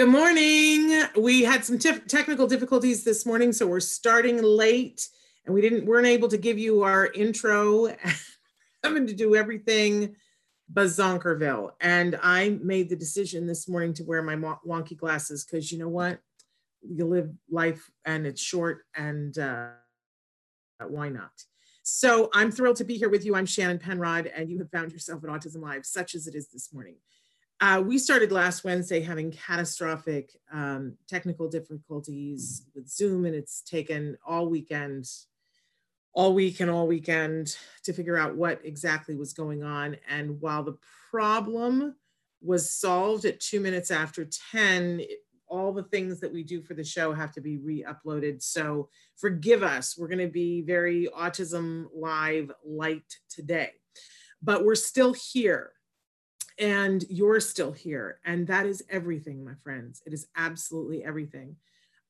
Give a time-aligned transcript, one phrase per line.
[0.00, 1.02] Good morning.
[1.14, 5.06] We had some technical difficulties this morning, so we're starting late,
[5.44, 7.94] and we didn't weren't able to give you our intro.
[8.82, 10.16] Having to do everything
[10.72, 15.76] bazonkerville, and I made the decision this morning to wear my wonky glasses because you
[15.76, 16.18] know what,
[16.80, 19.68] you live life and it's short, and uh,
[20.88, 21.44] why not?
[21.82, 23.36] So I'm thrilled to be here with you.
[23.36, 26.48] I'm Shannon Penrod, and you have found yourself at Autism Live, such as it is
[26.48, 26.96] this morning.
[27.62, 34.16] Uh, we started last Wednesday having catastrophic um, technical difficulties with Zoom, and it's taken
[34.26, 35.06] all weekend,
[36.14, 39.94] all week and all weekend to figure out what exactly was going on.
[40.08, 40.78] And while the
[41.10, 41.96] problem
[42.40, 45.02] was solved at two minutes after 10,
[45.46, 48.42] all the things that we do for the show have to be re-uploaded.
[48.42, 49.98] So forgive us.
[49.98, 53.72] We're going to be very Autism Live light today,
[54.42, 55.72] but we're still here
[56.60, 61.56] and you're still here and that is everything my friends it is absolutely everything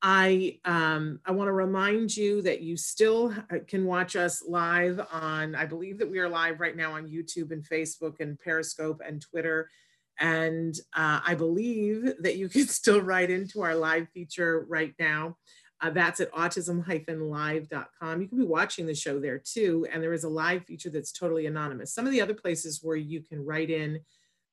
[0.03, 3.33] i um, i want to remind you that you still
[3.69, 7.53] can watch us live on i believe that we are live right now on youtube
[7.53, 9.71] and facebook and periscope and twitter
[10.19, 15.37] and uh, i believe that you can still write into our live feature right now
[15.83, 18.21] uh, that's at autism-live.com.
[18.21, 19.87] You can be watching the show there too.
[19.91, 21.95] And there is a live feature that's totally anonymous.
[21.95, 24.01] Some of the other places where you can write in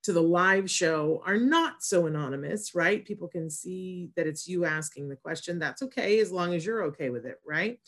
[0.03, 3.05] to the live show are not so anonymous, right?
[3.05, 5.59] People can see that it's you asking the question.
[5.59, 7.79] That's okay as long as you're okay with it, right?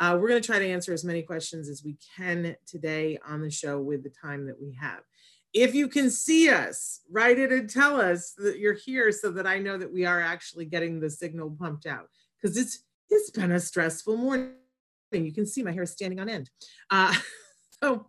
[0.00, 3.42] Uh, we're going to try to answer as many questions as we can today on
[3.42, 5.00] the show with the time that we have.
[5.52, 9.46] If you can see us, write it and tell us that you're here so that
[9.46, 12.08] I know that we are actually getting the signal pumped out
[12.40, 14.52] because it's it's been a stressful morning.
[15.10, 16.50] You can see my hair is standing on end.
[16.90, 17.14] Uh,
[17.82, 18.06] so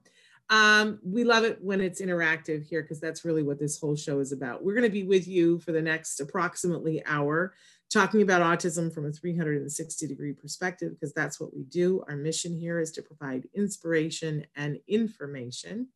[0.50, 4.20] um, we love it when it's interactive here because that's really what this whole show
[4.20, 4.64] is about.
[4.64, 7.54] We're going to be with you for the next approximately hour
[7.92, 12.04] talking about autism from a 360 degree perspective because that's what we do.
[12.08, 15.88] Our mission here is to provide inspiration and information.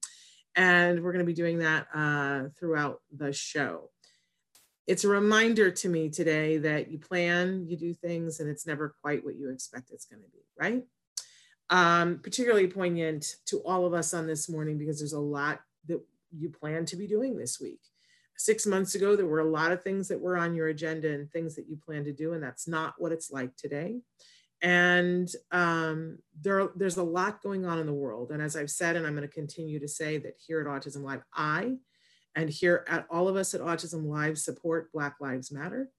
[0.56, 3.90] And we're going to be doing that uh, throughout the show.
[4.86, 8.96] It's a reminder to me today that you plan, you do things, and it's never
[9.02, 10.84] quite what you expect it's going to be, right?
[11.74, 16.00] Um, particularly poignant to all of us on this morning because there's a lot that
[16.32, 17.82] you plan to be doing this week.
[18.38, 21.32] Six months ago, there were a lot of things that were on your agenda and
[21.32, 24.02] things that you plan to do, and that's not what it's like today.
[24.62, 28.30] And um, there, there's a lot going on in the world.
[28.30, 31.02] And as I've said, and I'm going to continue to say that here at Autism
[31.02, 31.78] Live, I
[32.36, 35.90] and here at all of us at Autism Live support Black Lives Matter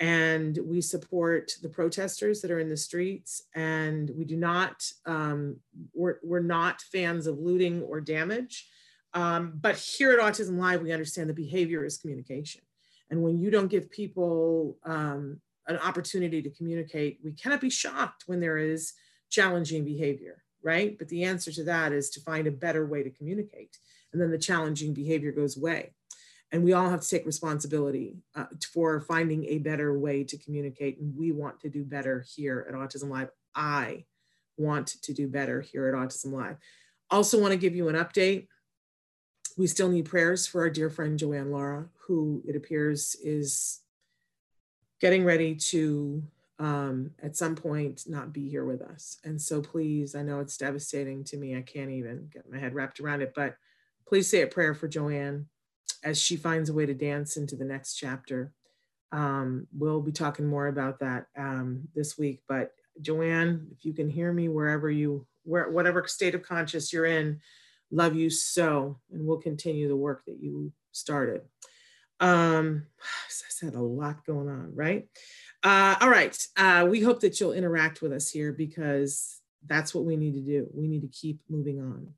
[0.00, 5.56] and we support the protesters that are in the streets and we do not um,
[5.94, 8.66] we're, we're not fans of looting or damage.
[9.12, 12.62] Um, but here at autism live we understand the behavior is communication.
[13.10, 18.24] And when you don't give people um, an opportunity to communicate we cannot be shocked
[18.26, 18.94] when there is
[19.28, 20.98] challenging behavior right?
[20.98, 23.78] But the answer to that is to find a better way to communicate
[24.12, 25.94] and then the challenging behavior goes away
[26.52, 30.98] and we all have to take responsibility uh, for finding a better way to communicate
[31.00, 33.30] and we want to do better here at autism live.
[33.54, 34.04] I
[34.56, 36.56] want to do better here at autism live.
[37.10, 38.48] Also want to give you an update.
[39.56, 43.80] We still need prayers for our dear friend joanne lara who it appears is
[45.00, 46.22] getting ready to
[46.58, 49.18] um, at some point not be here with us.
[49.24, 52.74] And so please i know it's devastating to me i can't even get my head
[52.74, 53.56] wrapped around it but
[54.06, 55.46] please say a prayer for joanne
[56.02, 58.52] as she finds a way to dance into the next chapter.
[59.12, 62.42] Um, we'll be talking more about that um, this week.
[62.48, 67.06] But Joanne, if you can hear me wherever you, where, whatever state of conscious you're
[67.06, 67.40] in,
[67.90, 71.42] love you so, and we'll continue the work that you started.
[72.20, 75.08] Um, I said a lot going on, right?
[75.62, 76.36] Uh, all right.
[76.56, 80.40] Uh, we hope that you'll interact with us here because that's what we need to
[80.40, 80.68] do.
[80.72, 82.14] We need to keep moving on.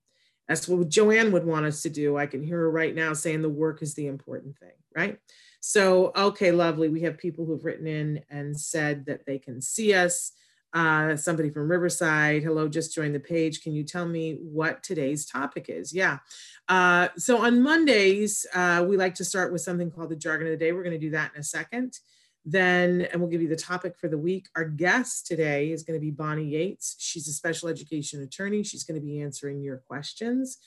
[0.48, 2.16] That's what Joanne would want us to do.
[2.16, 5.18] I can hear her right now saying the work is the important thing, right?
[5.60, 6.88] So, okay, lovely.
[6.88, 10.32] We have people who've written in and said that they can see us.
[10.74, 13.62] Uh, somebody from Riverside, hello, just joined the page.
[13.62, 15.92] Can you tell me what today's topic is?
[15.92, 16.18] Yeah.
[16.66, 20.52] Uh, so on Mondays, uh, we like to start with something called the jargon of
[20.52, 20.72] the day.
[20.72, 21.98] We're going to do that in a second.
[22.44, 24.48] Then, and we'll give you the topic for the week.
[24.56, 26.96] Our guest today is going to be Bonnie Yates.
[26.98, 28.64] She's a special education attorney.
[28.64, 30.58] She's going to be answering your questions.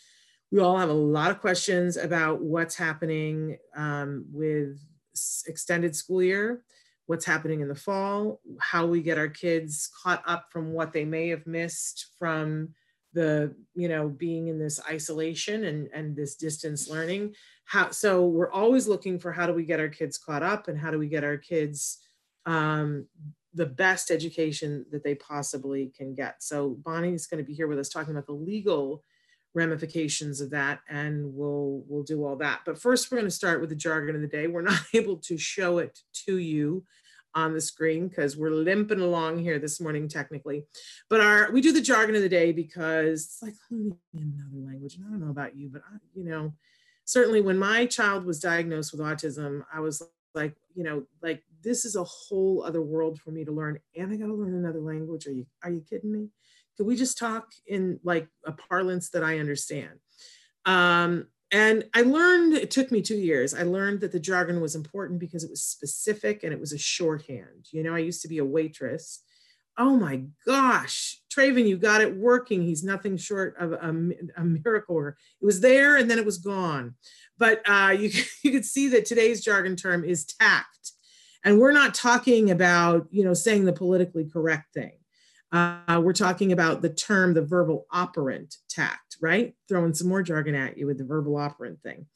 [0.52, 4.80] We all have a lot of questions about what's happening um, with
[5.48, 6.64] extended school year,
[7.08, 11.04] what's happening in the fall, how we get our kids caught up from what they
[11.04, 12.70] may have missed from
[13.16, 17.34] the you know being in this isolation and and this distance learning
[17.66, 20.78] how so we're always looking for how do we get our kids caught up and
[20.78, 22.00] how do we get our kids
[22.46, 23.08] um,
[23.54, 27.80] the best education that they possibly can get so bonnie's going to be here with
[27.80, 29.04] us talking about the legal
[29.54, 33.62] ramifications of that and we'll we'll do all that but first we're going to start
[33.62, 36.84] with the jargon of the day we're not able to show it to you
[37.36, 40.66] on the screen because we're limping along here this morning technically.
[41.10, 44.96] But our we do the jargon of the day because it's like learning another language.
[44.96, 46.54] And I don't know about you, but I, you know,
[47.06, 50.04] certainly when my child was diagnosed with autism, I was
[50.34, 54.12] like, you know, like this is a whole other world for me to learn, and
[54.12, 55.26] I got to learn another language.
[55.28, 56.30] Are you are you kidding me?
[56.78, 60.00] Could we just talk in like a parlance that I understand?
[60.66, 63.54] Um, and I learned, it took me two years.
[63.54, 66.78] I learned that the jargon was important because it was specific and it was a
[66.78, 67.68] shorthand.
[67.72, 69.22] You know, I used to be a waitress.
[69.78, 72.62] Oh my gosh, Traven, you got it working.
[72.62, 75.08] He's nothing short of a, a miracle.
[75.08, 76.96] It was there and then it was gone.
[77.38, 78.10] But uh, you,
[78.44, 80.92] you could see that today's jargon term is tact.
[81.44, 84.94] And we're not talking about, you know, saying the politically correct thing.
[85.52, 89.54] Uh, we're talking about the term, the verbal operant tact, right?
[89.70, 92.08] Throwing some more jargon at you with the verbal operant thing.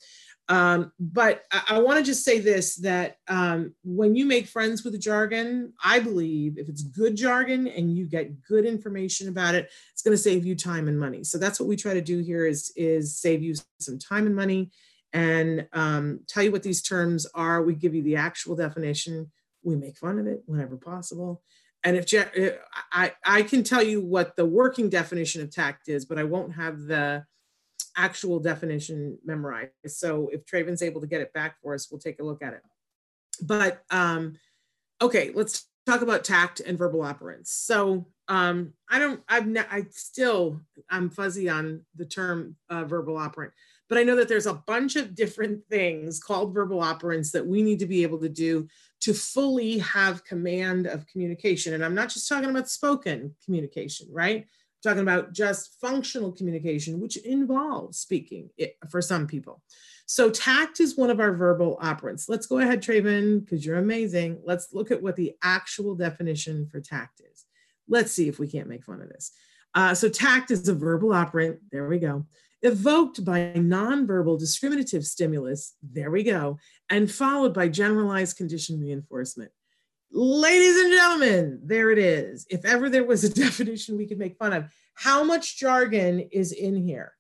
[0.50, 4.84] Um, but I, I want to just say this that um, when you make friends
[4.84, 9.54] with the jargon, I believe if it's good jargon and you get good information about
[9.54, 11.24] it, it's going to save you time and money.
[11.24, 14.36] So that's what we try to do here is, is save you some time and
[14.36, 14.72] money
[15.14, 17.62] and um, tell you what these terms are.
[17.62, 19.32] We give you the actual definition.
[19.64, 21.44] We make fun of it whenever possible.
[21.84, 22.12] And if
[22.92, 26.56] I, I can tell you what the working definition of tact is, but I won't
[26.56, 27.24] have the
[27.98, 29.72] actual definition memorized.
[29.88, 32.54] So if Traven's able to get it back for us, we'll take a look at
[32.54, 32.62] it.
[33.42, 34.38] But um,
[35.02, 37.48] okay, let's talk about tact and verbal operants.
[37.48, 43.18] So um, I don't, I've, ne- I still, I'm fuzzy on the term uh, verbal
[43.18, 43.54] operant
[43.90, 47.64] but I know that there's a bunch of different things called verbal operants that we
[47.64, 48.68] need to be able to do
[49.02, 51.74] to fully have command of communication.
[51.74, 54.46] And I'm not just talking about spoken communication, right?
[54.82, 58.50] Talking about just functional communication, which involves speaking
[58.90, 59.62] for some people.
[60.06, 62.30] So tact is one of our verbal operants.
[62.30, 64.40] Let's go ahead, Traven, because you're amazing.
[64.44, 67.46] Let's look at what the actual definition for tact is.
[67.88, 69.32] Let's see if we can't make fun of this.
[69.76, 71.60] Uh, so tact is a verbal operant.
[71.72, 72.26] There we go
[72.62, 76.58] evoked by nonverbal discriminative stimulus, there we go,
[76.90, 79.52] and followed by generalized condition reinforcement.
[80.12, 82.48] Ladies and gentlemen, there it is.
[82.50, 86.52] If ever there was a definition we could make fun of, how much jargon is
[86.52, 87.14] in here?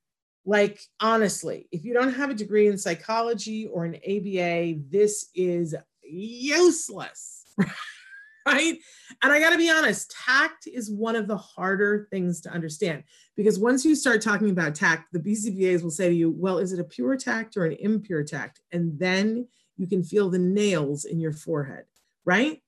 [0.45, 5.75] Like, honestly, if you don't have a degree in psychology or an ABA, this is
[6.01, 7.45] useless.
[8.47, 8.79] right?
[9.21, 13.03] And I got to be honest, tact is one of the harder things to understand
[13.37, 16.73] because once you start talking about tact, the BCBAs will say to you, well, is
[16.73, 18.61] it a pure tact or an impure tact?
[18.71, 19.47] And then
[19.77, 21.85] you can feel the nails in your forehead,
[22.25, 22.61] right?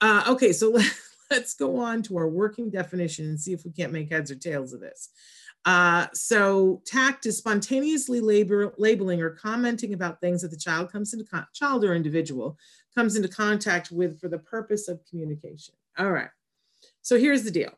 [0.00, 0.78] Uh, okay, so
[1.30, 4.36] let's go on to our working definition and see if we can't make heads or
[4.36, 5.10] tails of this.
[5.64, 11.12] Uh, so tact is spontaneously labor, labeling or commenting about things that the child comes
[11.12, 12.56] into child or individual
[12.94, 15.74] comes into contact with for the purpose of communication.
[15.98, 16.30] All right.
[17.02, 17.72] So here's the deal.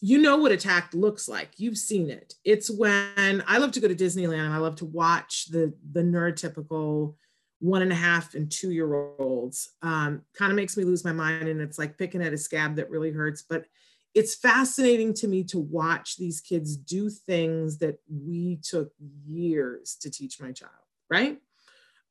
[0.00, 1.50] You know what a tact looks like.
[1.58, 2.34] You've seen it.
[2.42, 6.00] It's when I love to go to Disneyland and I love to watch the the
[6.00, 7.14] neurotypical
[7.60, 9.70] one and a half and two year olds.
[9.82, 12.76] Um, kind of makes me lose my mind, and it's like picking at a scab
[12.76, 13.42] that really hurts.
[13.42, 13.66] But
[14.14, 18.90] it's fascinating to me to watch these kids do things that we took
[19.26, 20.72] years to teach my child,
[21.08, 21.38] right?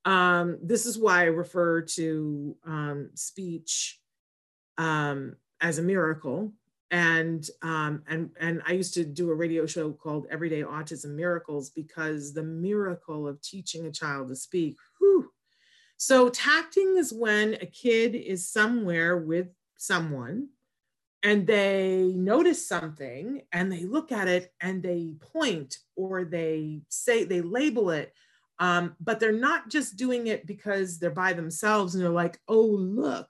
[0.06, 4.00] Um, this is why I refer to um, speech
[4.78, 6.54] um, as a miracle.
[6.92, 11.70] And um, and and I used to do a radio show called Everyday Autism Miracles
[11.70, 15.32] because the miracle of teaching a child to speak, whew,
[16.02, 20.48] So, tacting is when a kid is somewhere with someone
[21.24, 27.26] and they notice something and they look at it and they point or they say,
[27.26, 28.14] they label it.
[28.60, 32.62] Um, but they're not just doing it because they're by themselves and they're like, oh,
[32.62, 33.28] look,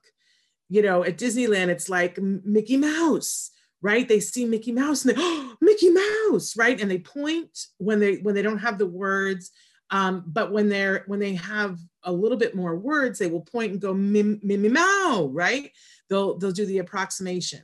[0.69, 3.49] you know, at Disneyland, it's like Mickey Mouse
[3.81, 8.01] right they see mickey mouse and they oh mickey mouse right and they point when
[8.01, 9.51] they when they don't have the words
[9.91, 13.71] um, but when they're when they have a little bit more words they will point
[13.71, 15.71] and go mim, mim, meow right?
[16.09, 17.61] They'll they'll do the approximation.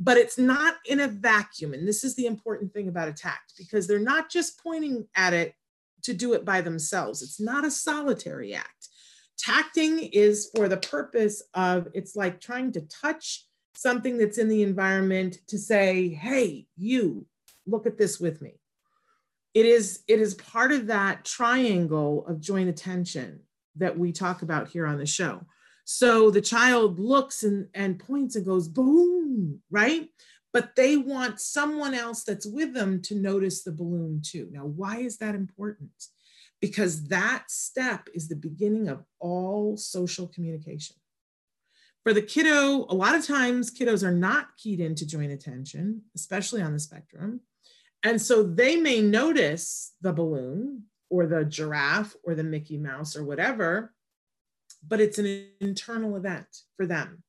[0.00, 3.54] But it's not in a vacuum and this is the important thing about a tact
[3.58, 5.54] because they're not just pointing at it
[6.02, 7.22] to do it by themselves.
[7.22, 8.88] It's not a solitary act.
[9.36, 14.62] Tacting is for the purpose of it's like trying to touch something that's in the
[14.62, 17.26] environment to say, hey, you,
[17.66, 18.58] look at this with me.
[19.54, 23.40] It is, it is part of that triangle of joint attention
[23.76, 25.46] that we talk about here on the show.
[25.84, 30.08] So the child looks and, and points and goes, boom, right?
[30.52, 34.48] But they want someone else that's with them to notice the balloon too.
[34.52, 35.90] Now, why is that important?
[36.60, 40.96] Because that step is the beginning of all social communication.
[42.02, 46.62] For the kiddo, a lot of times kiddos are not keyed into joint attention, especially
[46.62, 47.40] on the spectrum.
[48.04, 53.24] And so they may notice the balloon or the giraffe or the Mickey Mouse or
[53.24, 53.92] whatever,
[54.86, 57.22] but it's an internal event for them.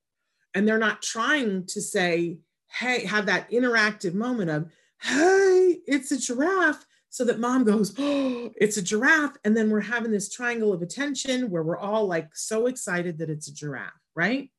[0.53, 2.39] And they're not trying to say,
[2.71, 4.71] hey, have that interactive moment of,
[5.01, 6.85] hey, it's a giraffe.
[7.09, 9.37] So that mom goes, oh, it's a giraffe.
[9.43, 13.29] And then we're having this triangle of attention where we're all like so excited that
[13.29, 14.51] it's a giraffe, right?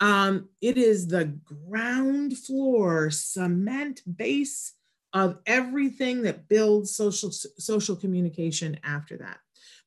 [0.00, 4.72] Um, it is the ground floor cement base
[5.14, 9.38] of everything that builds social, social communication after that.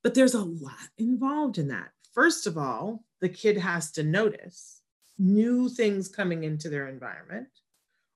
[0.01, 1.89] But there's a lot involved in that.
[2.13, 4.81] First of all, the kid has to notice
[5.19, 7.49] new things coming into their environment,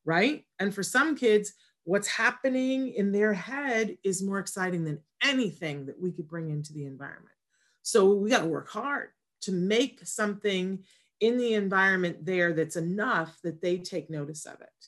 [0.05, 0.45] right?
[0.59, 1.53] And for some kids,
[1.83, 6.73] what's happening in their head is more exciting than anything that we could bring into
[6.73, 7.35] the environment.
[7.81, 9.09] So we got to work hard
[9.41, 10.83] to make something
[11.19, 14.87] in the environment there that's enough that they take notice of it.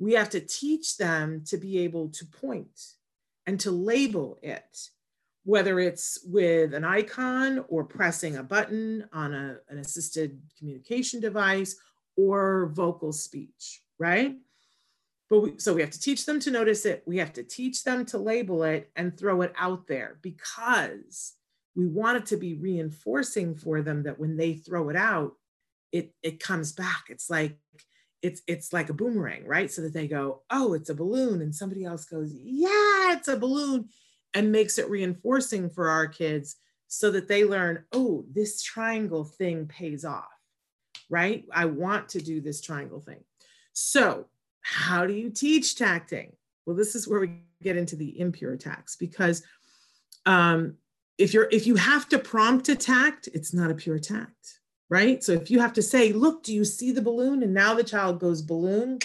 [0.00, 2.80] We have to teach them to be able to point
[3.46, 4.88] and to label it,
[5.44, 11.76] whether it's with an icon or pressing a button on a, an assisted communication device
[12.16, 14.36] or vocal speech, right?
[15.28, 17.04] But we, so we have to teach them to notice it.
[17.06, 21.34] We have to teach them to label it and throw it out there because
[21.76, 25.34] we want it to be reinforcing for them that when they throw it out,
[25.92, 27.58] it it comes back it's like
[28.22, 29.70] it's it's like a boomerang right?
[29.70, 33.36] So that they go oh it's a balloon and somebody else goes yeah it's a
[33.36, 33.88] balloon
[34.34, 36.56] and makes it reinforcing for our kids
[36.88, 40.26] so that they learn oh this triangle thing pays off
[41.10, 41.44] right?
[41.52, 43.22] I want to do this triangle thing.
[43.72, 44.26] So
[44.62, 46.32] how do you teach tacting?
[46.64, 49.42] Well this is where we get into the impure tacts because
[50.24, 50.76] um,
[51.18, 54.59] if you're if you have to prompt a tact it's not a pure tact
[54.90, 55.22] right?
[55.22, 57.42] So if you have to say, look, do you see the balloon?
[57.42, 58.98] And now the child goes balloon,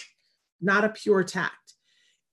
[0.59, 1.75] not a pure tact.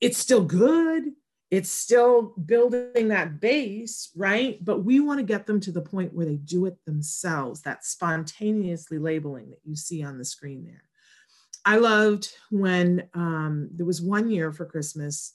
[0.00, 1.12] It's still good.
[1.50, 4.59] It's still building that base, right?
[4.64, 7.85] But we want to get them to the point where they do it themselves, that
[7.85, 10.85] spontaneously labeling that you see on the screen there.
[11.64, 15.35] I loved when um, there was one year for Christmas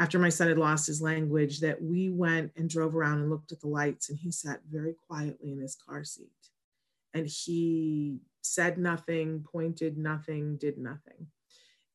[0.00, 3.52] after my son had lost his language that we went and drove around and looked
[3.52, 6.30] at the lights and he sat very quietly in his car seat
[7.18, 11.26] and he said nothing, pointed nothing, did nothing.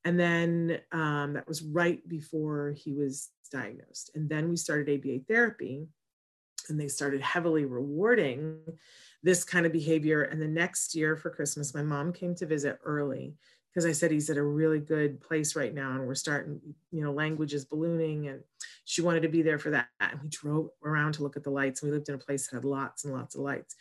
[0.06, 4.12] And then um, that was right before he was diagnosed.
[4.15, 5.88] And then we started ABA therapy,
[6.70, 8.60] and they started heavily rewarding
[9.22, 10.24] this kind of behavior.
[10.24, 13.36] And the next year for Christmas, my mom came to visit early
[13.70, 16.60] because I said he's at a really good place right now, and we're starting,
[16.92, 18.42] you know, language is ballooning, and
[18.86, 19.88] she wanted to be there for that.
[20.00, 21.82] And we drove around to look at the lights.
[21.82, 23.75] and We lived in a place that had lots and lots of lights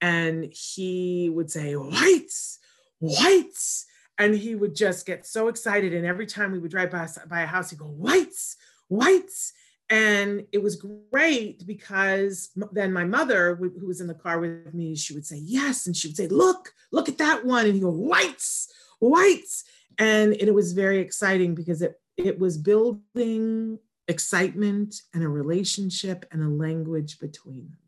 [0.00, 2.58] and he would say whites
[3.00, 3.86] whites.
[4.20, 7.42] And he would just get so excited and every time we would drive by, by
[7.42, 8.56] a house he'd go whites
[8.88, 9.52] whites.
[9.90, 10.76] And it was
[11.10, 15.38] great because then my mother who was in the car with me she would say
[15.42, 17.66] yes and she would say look look at that one.
[17.66, 19.64] And he go whites whites.
[19.98, 23.78] And it was very exciting because it it was building
[24.08, 27.87] excitement and a relationship and a language between them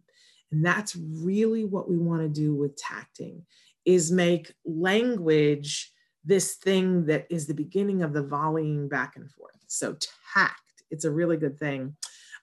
[0.51, 3.45] and that's really what we want to do with tacting
[3.85, 5.93] is make language
[6.25, 9.59] this thing that is the beginning of the volleying back and forth.
[9.69, 9.97] So
[10.35, 11.97] tact, it's a really good thing.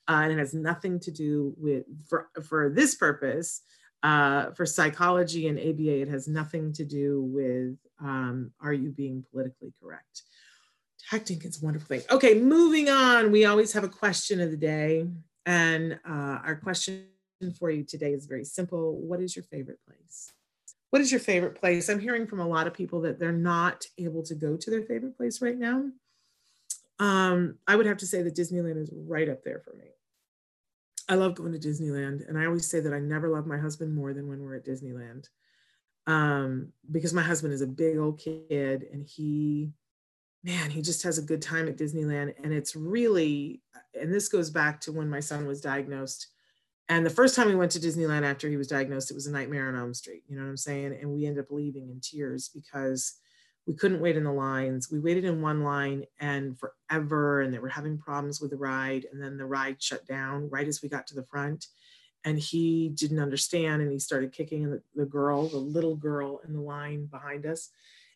[0.07, 3.61] Uh, and it has nothing to do with, for, for this purpose,
[4.03, 9.25] Uh, for psychology and ABA, it has nothing to do with um, are you being
[9.31, 10.21] politically correct.
[11.09, 12.03] Tacting is a wonderful thing.
[12.11, 13.31] Okay, moving on.
[13.31, 15.07] We always have a question of the day.
[15.47, 17.07] And uh, our question
[17.57, 18.97] for you today is very simple.
[18.97, 20.31] What is your favorite place?
[20.89, 21.89] What is your favorite place?
[21.89, 24.83] I'm hearing from a lot of people that they're not able to go to their
[24.83, 25.89] favorite place right now.
[26.99, 29.85] Um, I would have to say that Disneyland is right up there for me.
[31.09, 32.27] I love going to Disneyland.
[32.27, 34.65] And I always say that I never love my husband more than when we're at
[34.65, 35.27] Disneyland.
[36.07, 39.71] Um, because my husband is a big old kid and he,
[40.43, 42.33] man, he just has a good time at Disneyland.
[42.43, 43.61] And it's really,
[43.99, 46.27] and this goes back to when my son was diagnosed.
[46.89, 49.31] And the first time we went to Disneyland after he was diagnosed, it was a
[49.31, 50.23] nightmare on Elm Street.
[50.27, 50.97] You know what I'm saying?
[51.01, 53.15] And we ended up leaving in tears because
[53.65, 54.89] we couldn't wait in the lines.
[54.89, 59.05] We waited in one line and forever, and they were having problems with the ride.
[59.11, 61.67] And then the ride shut down right as we got to the front.
[62.23, 66.53] And he didn't understand, and he started kicking the, the girl, the little girl in
[66.53, 67.69] the line behind us,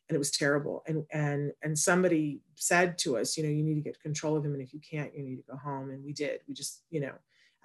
[0.07, 0.83] and it was terrible.
[0.87, 4.45] And and and somebody said to us, you know, you need to get control of
[4.45, 5.91] him, and if you can't, you need to go home.
[5.91, 6.39] And we did.
[6.47, 7.13] We just, you know,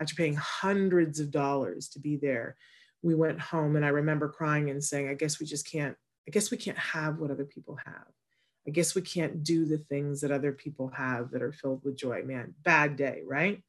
[0.00, 2.57] after paying hundreds of dollars to be there,
[3.03, 5.97] we went home, and I remember crying and saying, I guess we just can't
[6.29, 8.07] I guess we can't have what other people have.
[8.67, 11.97] I guess we can't do the things that other people have that are filled with
[11.97, 12.25] joy.
[12.25, 13.62] Man, bad day, right?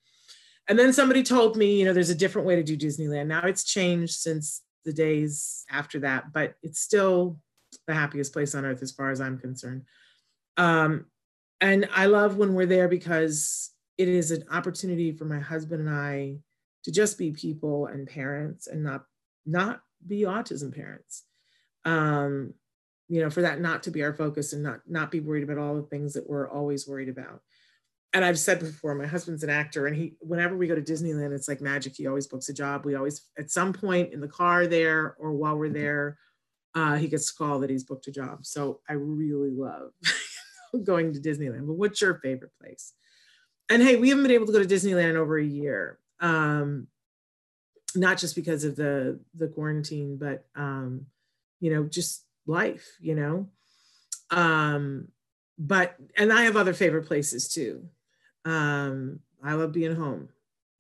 [0.68, 3.28] And then somebody told me, you know, there's a different way to do Disneyland.
[3.28, 7.38] Now it's changed since the days after that, but it's still
[7.86, 9.84] the happiest place on earth as far as I'm concerned.
[10.58, 11.06] Um,
[11.62, 15.96] and I love when we're there because it is an opportunity for my husband and
[15.96, 16.38] I
[16.84, 19.06] to just be people and parents and not
[19.46, 21.24] not be autism parents
[21.88, 22.54] um,
[23.08, 25.58] you know, for that not to be our focus and not not be worried about
[25.58, 27.42] all the things that we're always worried about.
[28.14, 31.34] And I've said before, my husband's an actor, and he whenever we go to Disneyland,
[31.34, 31.96] it's like magic.
[31.96, 32.86] He always books a job.
[32.86, 36.18] We always at some point in the car there or while we're there,
[36.76, 38.46] uh, he gets a call that he's booked a job.
[38.46, 39.92] So I really love
[40.84, 41.68] going to Disneyland.
[41.68, 42.94] But what's your favorite place?
[43.70, 46.00] And hey, we haven't been able to go to Disneyland in over a year.
[46.20, 46.88] Um,
[47.96, 51.06] not just because of the the quarantine, but um,
[51.60, 53.48] you know, just life, you know.
[54.30, 55.10] Um,
[55.58, 57.88] but and I have other favorite places too.
[58.46, 60.30] Um, I love being home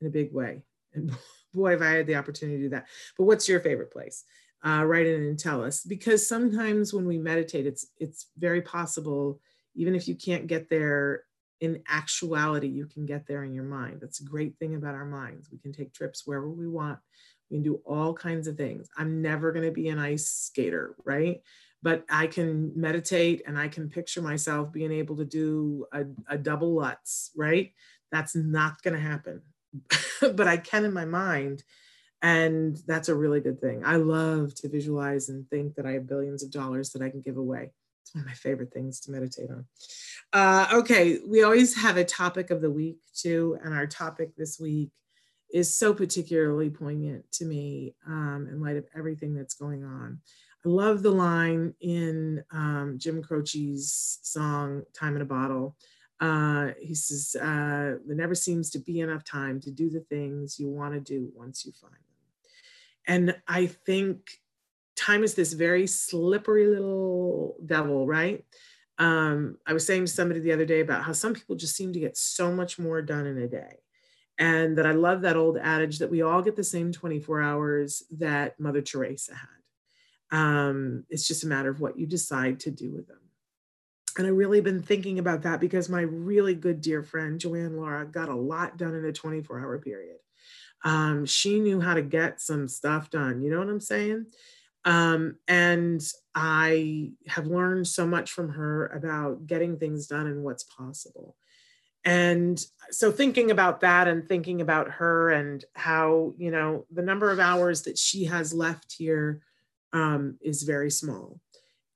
[0.01, 0.63] in a big way.
[0.93, 1.11] And
[1.53, 2.87] boy, if I had the opportunity to do that.
[3.17, 4.23] But what's your favorite place?
[4.65, 9.39] Uh, write in and tell us because sometimes when we meditate, it's it's very possible,
[9.75, 11.23] even if you can't get there
[11.59, 13.99] in actuality, you can get there in your mind.
[14.01, 15.49] That's a great thing about our minds.
[15.51, 16.99] We can take trips wherever we want.
[17.49, 18.89] We can do all kinds of things.
[18.97, 21.41] I'm never going to be an ice skater, right?
[21.81, 26.37] But I can meditate and I can picture myself being able to do a, a
[26.37, 27.71] double Lutz, right?
[28.11, 29.41] That's not going to happen.
[30.21, 31.63] but I can in my mind.
[32.21, 33.83] And that's a really good thing.
[33.85, 37.21] I love to visualize and think that I have billions of dollars that I can
[37.21, 37.71] give away.
[38.07, 39.65] It's one of my favorite things to meditate on.
[40.31, 43.57] Uh, okay, we always have a topic of the week too.
[43.61, 44.91] And our topic this week
[45.53, 50.21] is so particularly poignant to me um, in light of everything that's going on.
[50.65, 55.75] I love the line in um, Jim Croce's song "Time in a Bottle."
[56.21, 60.57] Uh, he says, uh, "There never seems to be enough time to do the things
[60.57, 62.01] you want to do once you find them."
[63.05, 64.29] And I think
[64.97, 68.43] time is this very slippery little devil, right?
[68.97, 71.93] Um, I was saying to somebody the other day about how some people just seem
[71.93, 73.77] to get so much more done in a day
[74.39, 78.03] and that I love that old adage that we all get the same 24 hours
[78.17, 80.37] that Mother Teresa had.
[80.37, 83.19] Um, it's just a matter of what you decide to do with them.
[84.17, 88.05] And I really been thinking about that because my really good dear friend Joanne Lara
[88.05, 90.17] got a lot done in a 24 hour period.
[90.83, 93.41] Um, she knew how to get some stuff done.
[93.41, 94.27] You know what I'm saying?
[94.87, 96.01] Um, and
[96.33, 101.35] I have learned so much from her about getting things done and what's possible.
[102.05, 107.31] And so thinking about that and thinking about her and how you know the number
[107.31, 109.41] of hours that she has left here
[109.91, 111.41] um, is very small.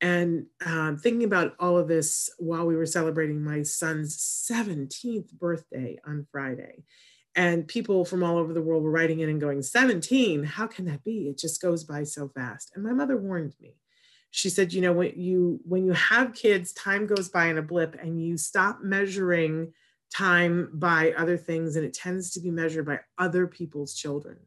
[0.02, 4.18] And um, thinking about all of this while we were celebrating my son's
[4.52, 6.84] 17th birthday on friday
[7.36, 10.86] and people from all over the world were writing in and going 17 how can
[10.86, 11.30] that be?
[11.30, 12.72] It just goes by so fast.
[12.76, 13.76] And my mother warned me.
[14.32, 17.62] She said you know when you when you have kids time goes by in a
[17.62, 19.74] blip and you stop measuring
[20.14, 24.38] time by other things and it tends to be measured by other people's children.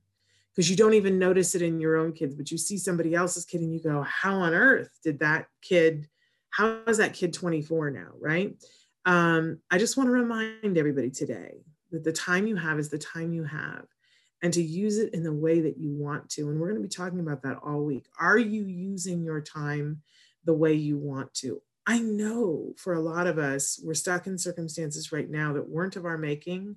[0.53, 3.45] Because you don't even notice it in your own kids but you see somebody else's
[3.45, 6.09] kid and you go how on earth did that kid
[6.51, 8.13] how is that kid 24 now?
[8.21, 8.57] Right?
[9.07, 11.59] Um, i just want to remind everybody today
[11.95, 13.87] that the time you have is the time you have
[14.43, 16.51] and to use it in the way that you want to.
[16.51, 18.07] And we're going to be talking about that all week.
[18.21, 20.03] Are you using your time
[20.45, 21.63] the way you want to?
[21.87, 25.97] I know for a lot of us, we're stuck in circumstances right now that weren't
[25.97, 26.77] of our making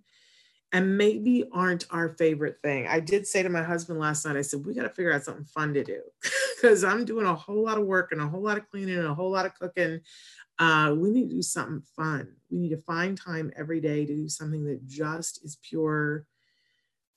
[0.72, 2.88] and maybe aren't our favorite thing.
[2.88, 5.24] I did say to my husband last night, I said, we got to figure out
[5.24, 6.02] something fun to do
[6.56, 9.08] because I'm doing a whole lot of work and a whole lot of cleaning and
[9.08, 10.02] a whole lot of cooking.
[10.60, 12.34] Uh, we need to do something fun.
[12.50, 16.26] We need to find time every day to do something that just is pure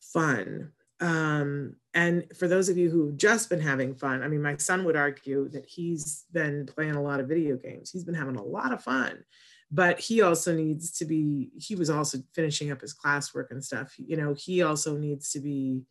[0.01, 0.73] fun.
[1.01, 4.85] Um, and for those of you who've just been having fun, I mean, my son
[4.85, 7.91] would argue that he's been playing a lot of video games.
[7.91, 9.25] He's been having a lot of fun,
[9.71, 13.95] but he also needs to be, he was also finishing up his classwork and stuff.
[13.97, 15.83] You know, he also needs to be,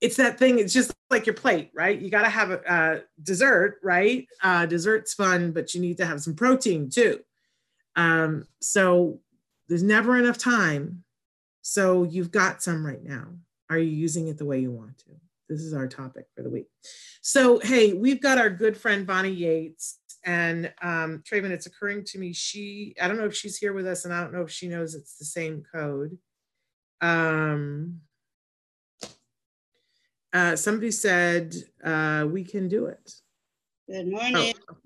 [0.00, 1.98] it's that thing, it's just like your plate, right?
[1.98, 4.26] You got to have a, a, dessert, right?
[4.42, 7.20] Uh, dessert's fun, but you need to have some protein too.
[7.94, 9.20] Um, so
[9.68, 11.04] there's never enough time.
[11.62, 13.28] So you've got some right now.
[13.70, 15.10] Are you using it the way you want to?
[15.48, 16.66] This is our topic for the week.
[17.22, 19.98] So, hey, we've got our good friend Bonnie Yates.
[20.24, 24.04] And um, it's occurring to me, she, I don't know if she's here with us,
[24.04, 26.18] and I don't know if she knows it's the same code.
[27.00, 28.00] Um,
[30.32, 33.12] uh, somebody said uh, we can do it.
[33.88, 34.54] Good morning.
[34.70, 34.76] Oh.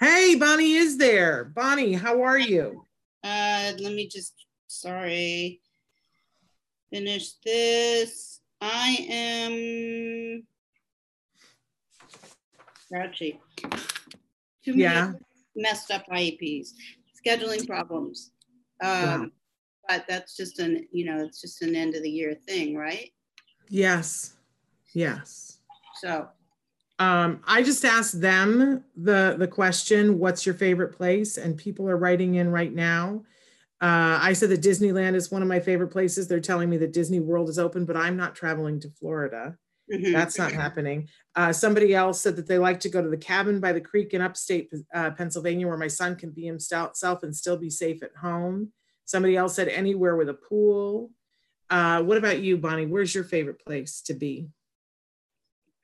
[0.00, 1.44] Hey, Bonnie is there.
[1.44, 2.84] Bonnie, how are you?
[3.22, 4.34] Uh, let me just,
[4.66, 5.60] sorry
[6.94, 8.40] finish this.
[8.60, 10.44] I am
[12.88, 13.40] grouchy.
[14.64, 15.12] Too yeah.
[15.56, 16.68] messed up IEPs,
[17.18, 18.30] scheduling problems.
[18.80, 19.32] Um,
[19.88, 23.10] But that's just an, you know, it's just an end of the year thing, right?
[23.68, 24.36] Yes.
[24.94, 25.58] Yes.
[26.00, 26.28] So
[26.98, 31.96] um, I just asked them the the question, "What's your favorite place?" And people are
[31.96, 33.24] writing in right now.
[33.80, 36.28] Uh, I said that Disneyland is one of my favorite places.
[36.28, 39.58] They're telling me that Disney World is open, but I'm not traveling to Florida.
[39.92, 40.12] Mm-hmm.
[40.12, 41.08] That's not happening.
[41.34, 44.14] Uh, somebody else said that they like to go to the cabin by the creek
[44.14, 48.16] in upstate uh, Pennsylvania where my son can be himself and still be safe at
[48.18, 48.72] home.
[49.04, 51.10] Somebody else said anywhere with a pool.
[51.68, 52.86] Uh, what about you, Bonnie?
[52.86, 54.48] Where's your favorite place to be?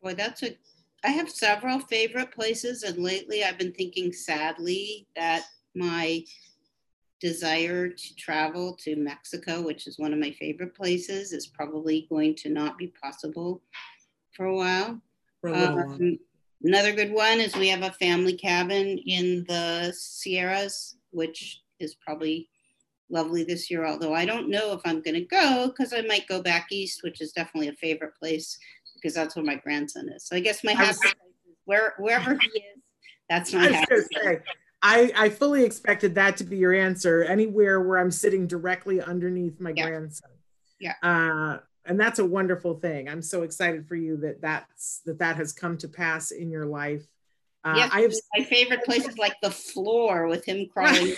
[0.02, 0.56] Boy, that's a.
[1.02, 6.24] I have several favorite places, and lately I've been thinking sadly that my
[7.20, 12.34] desire to travel to Mexico, which is one of my favorite places, is probably going
[12.34, 13.62] to not be possible
[14.32, 15.00] for a while.
[15.40, 16.18] For a um,
[16.64, 22.48] another good one is we have a family cabin in the Sierras, which is probably
[23.10, 26.28] lovely this year, although I don't know if I'm going to go because I might
[26.28, 28.58] go back east, which is definitely a favorite place
[29.00, 30.24] because that's where my grandson is.
[30.24, 32.82] So I guess my happy place is where, wherever he is,
[33.28, 34.40] that's my happy place.
[34.82, 37.22] I, I fully expected that to be your answer.
[37.24, 39.88] Anywhere where I'm sitting directly underneath my yeah.
[39.88, 40.30] grandson.
[40.80, 40.94] Yeah.
[41.02, 43.08] Uh, and that's a wonderful thing.
[43.08, 46.66] I'm so excited for you that that's that that has come to pass in your
[46.66, 47.06] life.
[47.62, 51.14] Uh, yes, I have my favorite places like the floor with him crawling,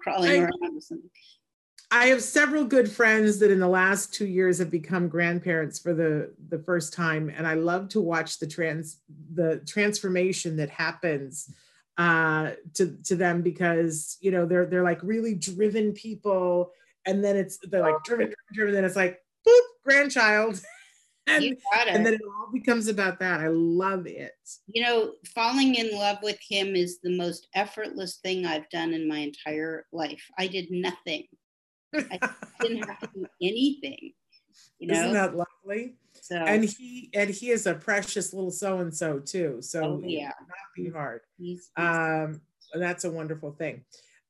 [0.00, 1.10] crawling around or something.
[1.92, 5.92] I have several good friends that in the last two years have become grandparents for
[5.92, 9.02] the the first time, and I love to watch the trans
[9.34, 11.52] the transformation that happens
[11.98, 16.72] uh, to to them because you know they're they're like really driven people,
[17.04, 18.74] and then it's they're like driven, driven, driven.
[18.74, 20.62] Then it's like boop, grandchild.
[21.26, 21.56] and,
[21.88, 23.40] and then it all becomes about that.
[23.40, 24.32] I love it.
[24.66, 29.06] You know, falling in love with him is the most effortless thing I've done in
[29.06, 30.24] my entire life.
[30.38, 31.26] I did nothing.
[31.94, 34.12] I didn't have to do anything.
[34.78, 34.94] You know?
[34.94, 35.94] Isn't that lovely?
[36.20, 39.58] So and he and he is a precious little so and so too.
[39.60, 41.22] So oh, yeah, not be hard.
[41.38, 42.40] He's, he's, um,
[42.74, 43.84] that's a wonderful thing.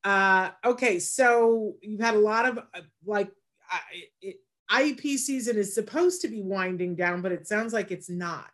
[0.05, 3.31] Uh, okay, so you've had a lot of uh, like
[3.73, 3.79] uh,
[4.21, 4.37] it,
[4.71, 8.51] IEP season is supposed to be winding down, but it sounds like it's not.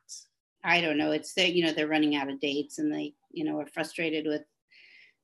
[0.64, 1.12] I don't know.
[1.12, 4.26] It's that you know, they're running out of dates and they, you know, are frustrated
[4.26, 4.42] with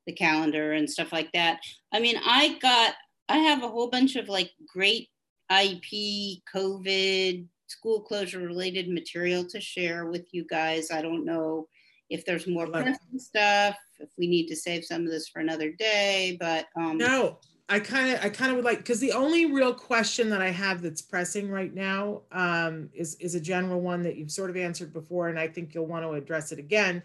[0.06, 1.60] the calendar and stuff like that.
[1.92, 2.94] I mean, I got,
[3.28, 5.08] I have a whole bunch of like great
[5.50, 10.90] IEP, COVID, school closure related material to share with you guys.
[10.90, 11.68] I don't know
[12.10, 15.72] if there's more pressing stuff, if we need to save some of this for another
[15.72, 19.46] day, but um, no, I kind of I kind of would like because the only
[19.46, 24.02] real question that I have that's pressing right now um, is is a general one
[24.02, 27.02] that you've sort of answered before, and I think you'll want to address it again.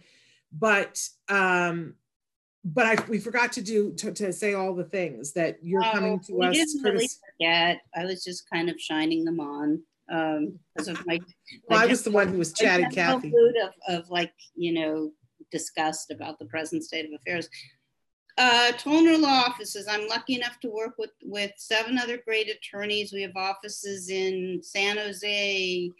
[0.52, 1.96] But um,
[2.74, 5.92] but I, we forgot to do to, to say all the things that you're oh,
[5.92, 6.56] coming to we us.
[6.56, 7.82] Didn't really forget.
[7.96, 11.20] I was just kind of shining them on um, because of my.
[11.68, 13.30] Well, I was the one who was chatting, Kathy.
[13.30, 15.12] Mood of, of like you know
[15.52, 17.50] disgust about the present state of affairs.
[18.38, 19.88] Uh, Toner Law Offices.
[19.90, 23.12] I'm lucky enough to work with, with seven other great attorneys.
[23.12, 25.92] We have offices in San Jose,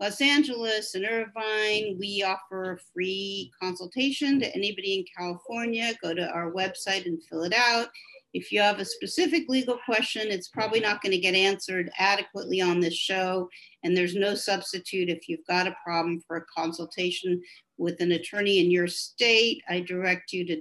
[0.00, 1.96] Los Angeles, and Irvine.
[1.98, 5.92] We offer a free consultation to anybody in California.
[6.00, 7.88] Go to our website and fill it out.
[8.34, 12.60] If you have a specific legal question, it's probably not going to get answered adequately
[12.60, 13.48] on this show.
[13.82, 17.42] And there's no substitute if you've got a problem for a consultation
[17.78, 19.62] with an attorney in your state.
[19.68, 20.60] I direct you to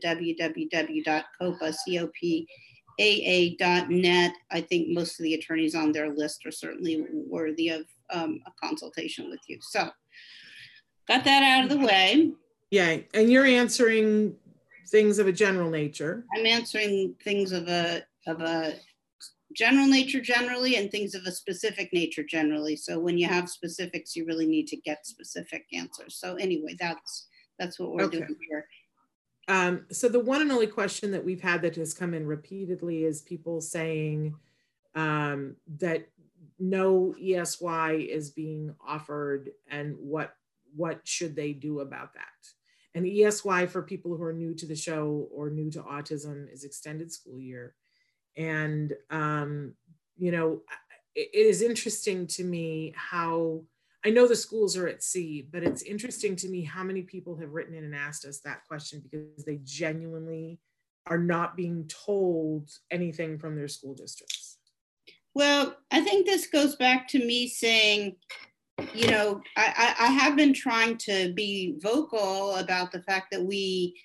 [2.99, 4.33] www.copa.net.
[4.51, 8.51] I think most of the attorneys on their list are certainly worthy of um, a
[8.63, 9.57] consultation with you.
[9.61, 9.89] So,
[11.07, 12.31] got that out of the way.
[12.71, 14.35] Yeah, and you're answering
[14.89, 16.25] things of a general nature.
[16.35, 18.75] I'm answering things of a of a
[19.55, 22.75] general nature generally and things of a specific nature generally.
[22.75, 26.15] So when you have specifics, you really need to get specific answers.
[26.19, 28.19] So anyway, that's that's what we're okay.
[28.19, 28.67] doing here.
[29.47, 33.03] Um, so the one and only question that we've had that has come in repeatedly
[33.05, 34.35] is people saying
[34.95, 36.09] um, that
[36.59, 40.33] no ESY is being offered and what
[40.75, 42.23] what should they do about that?
[42.93, 46.63] And ESY for people who are new to the show or new to autism is
[46.63, 47.73] extended school year.
[48.35, 49.73] And, um,
[50.17, 50.61] you know,
[51.15, 53.61] it, it is interesting to me how
[54.05, 57.35] I know the schools are at sea, but it's interesting to me how many people
[57.37, 60.59] have written in and asked us that question because they genuinely
[61.07, 64.57] are not being told anything from their school districts.
[65.33, 68.15] Well, I think this goes back to me saying
[68.93, 73.99] you know, I, I have been trying to be vocal about the fact that we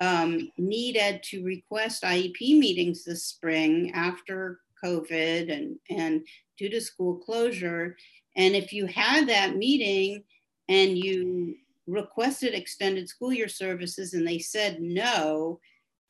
[0.00, 6.26] um, needed to request IEP meetings this spring after COVID and, and
[6.58, 7.96] due to school closure.
[8.36, 10.22] And if you had that meeting
[10.68, 15.60] and you requested extended school year services and they said no,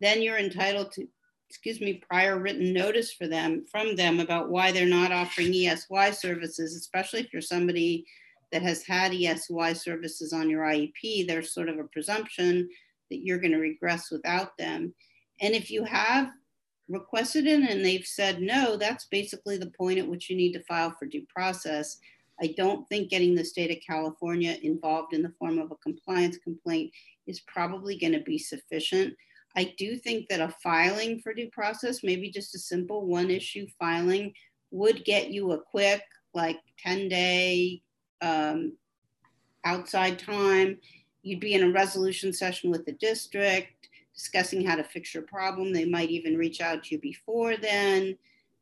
[0.00, 1.06] then you're entitled to
[1.48, 6.12] excuse me, prior written notice for them from them about why they're not offering ESY
[6.12, 8.04] services, especially if you're somebody
[8.52, 12.68] that has had ESY services on your IEP, there's sort of a presumption
[13.10, 14.92] that you're going to regress without them.
[15.40, 16.30] And if you have
[16.88, 20.64] requested it and they've said no, that's basically the point at which you need to
[20.64, 21.98] file for due process.
[22.40, 26.38] I don't think getting the state of California involved in the form of a compliance
[26.38, 26.92] complaint
[27.26, 29.14] is probably going to be sufficient.
[29.56, 33.66] I do think that a filing for due process, maybe just a simple one issue
[33.78, 34.34] filing,
[34.70, 36.02] would get you a quick,
[36.34, 37.82] like 10 day
[38.20, 38.76] um,
[39.64, 40.78] outside time.
[41.22, 45.72] You'd be in a resolution session with the district discussing how to fix your problem.
[45.72, 48.16] They might even reach out to you before then.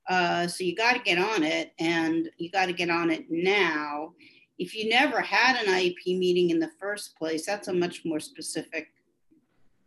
[0.08, 3.24] Uh, so you got to get on it and you got to get on it
[3.30, 4.12] now.
[4.58, 8.20] If you never had an IEP meeting in the first place, that's a much more
[8.20, 8.88] specific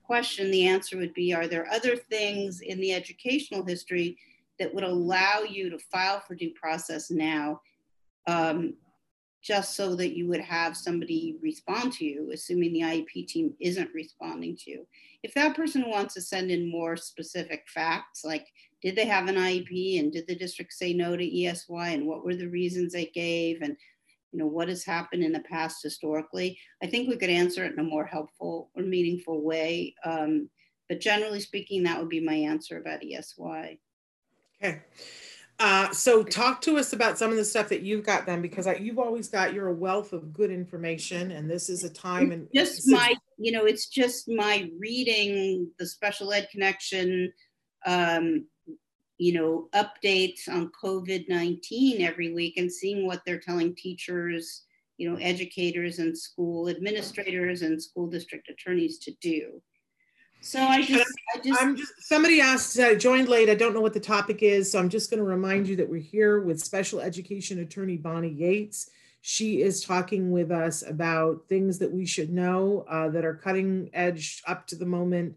[0.08, 4.17] question, the answer would be Are there other things in the educational history
[4.58, 7.62] that would allow you to file for due process now,
[8.25, 8.73] um,
[9.43, 13.93] just so that you would have somebody respond to you, assuming the IEP team isn't
[13.93, 14.88] responding to you?
[15.23, 18.47] If that person wants to send in more specific facts, like
[18.82, 22.24] did they have an IEP and did the district say no to ESY and what
[22.24, 23.76] were the reasons they gave and
[24.32, 26.60] you know, what has happened in the past historically.
[26.84, 29.96] I think we could answer it in a more helpful or meaningful way.
[30.04, 30.50] Um,
[30.90, 33.80] but generally speaking, that would be my answer about ESY.
[34.62, 34.82] Okay.
[35.60, 38.68] Uh, so talk to us about some of the stuff that you've got then, because
[38.68, 42.32] I, you've always got you're a wealth of good information, and this is a time
[42.32, 47.34] and just my, you know, it's just my reading the special ed connection
[47.88, 48.46] um,
[49.17, 54.63] you know, updates on COVID 19 every week and seeing what they're telling teachers,
[54.97, 59.62] you know, educators and school administrators and school district attorneys to do.
[60.39, 63.49] So I just, I just, I'm just somebody asked, I joined late.
[63.49, 64.71] I don't know what the topic is.
[64.71, 68.30] So I'm just going to remind you that we're here with special education attorney Bonnie
[68.30, 68.91] Yates.
[69.21, 73.89] She is talking with us about things that we should know uh, that are cutting
[73.93, 75.36] edge up to the moment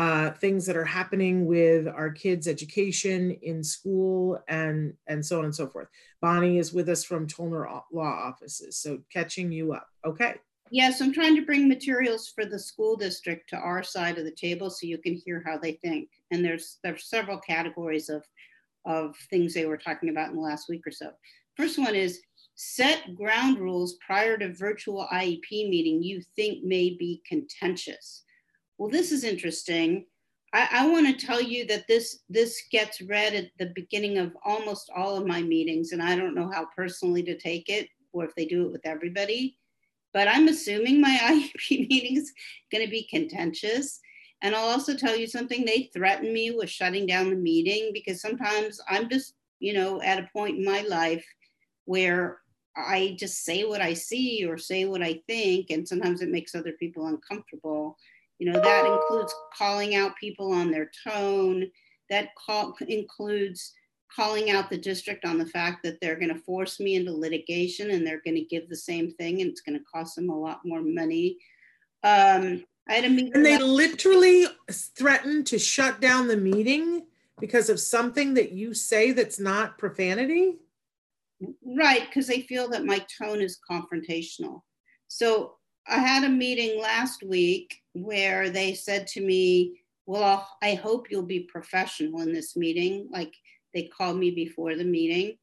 [0.00, 5.44] uh, things that are happening with our kids' education in school and, and so on
[5.44, 5.88] and so forth.
[6.22, 9.86] Bonnie is with us from Toner Law Offices, so catching you up.
[10.06, 10.36] Okay.
[10.70, 14.30] Yes, I'm trying to bring materials for the school district to our side of the
[14.30, 16.08] table so you can hear how they think.
[16.30, 18.24] And there's there's several categories of
[18.86, 21.10] of things they were talking about in the last week or so.
[21.58, 22.22] First one is
[22.54, 28.24] set ground rules prior to virtual IEP meeting you think may be contentious
[28.80, 30.06] well, this is interesting.
[30.54, 34.34] I, I want to tell you that this this gets read at the beginning of
[34.42, 38.24] almost all of my meetings, and I don't know how personally to take it or
[38.24, 39.58] if they do it with everybody.
[40.14, 41.10] But I'm assuming my
[41.60, 42.32] IEP meeting is
[42.72, 44.00] going to be contentious,
[44.40, 48.22] And I'll also tell you something, they threaten me with shutting down the meeting because
[48.22, 51.26] sometimes I'm just, you know, at a point in my life
[51.84, 52.38] where
[52.74, 56.54] I just say what I see or say what I think, and sometimes it makes
[56.54, 57.98] other people uncomfortable.
[58.40, 61.70] You know, that includes calling out people on their tone.
[62.08, 63.74] That call includes
[64.14, 67.90] calling out the district on the fact that they're going to force me into litigation
[67.90, 70.36] and they're going to give the same thing and it's going to cost them a
[70.36, 71.36] lot more money.
[72.02, 73.32] Um, I had a meeting.
[73.34, 77.04] And they literally threatened to shut down the meeting
[77.40, 80.56] because of something that you say that's not profanity?
[81.62, 84.62] Right, because they feel that my tone is confrontational.
[85.08, 85.56] So
[85.88, 91.22] I had a meeting last week where they said to me, Well, I hope you'll
[91.22, 93.08] be professional in this meeting.
[93.10, 93.34] Like
[93.74, 95.36] they called me before the meeting.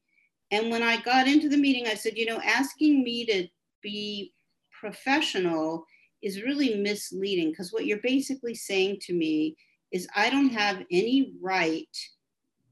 [0.50, 3.48] And when I got into the meeting, I said, You know, asking me to
[3.82, 4.32] be
[4.72, 5.84] professional
[6.22, 9.56] is really misleading because what you're basically saying to me
[9.92, 11.88] is I don't have any right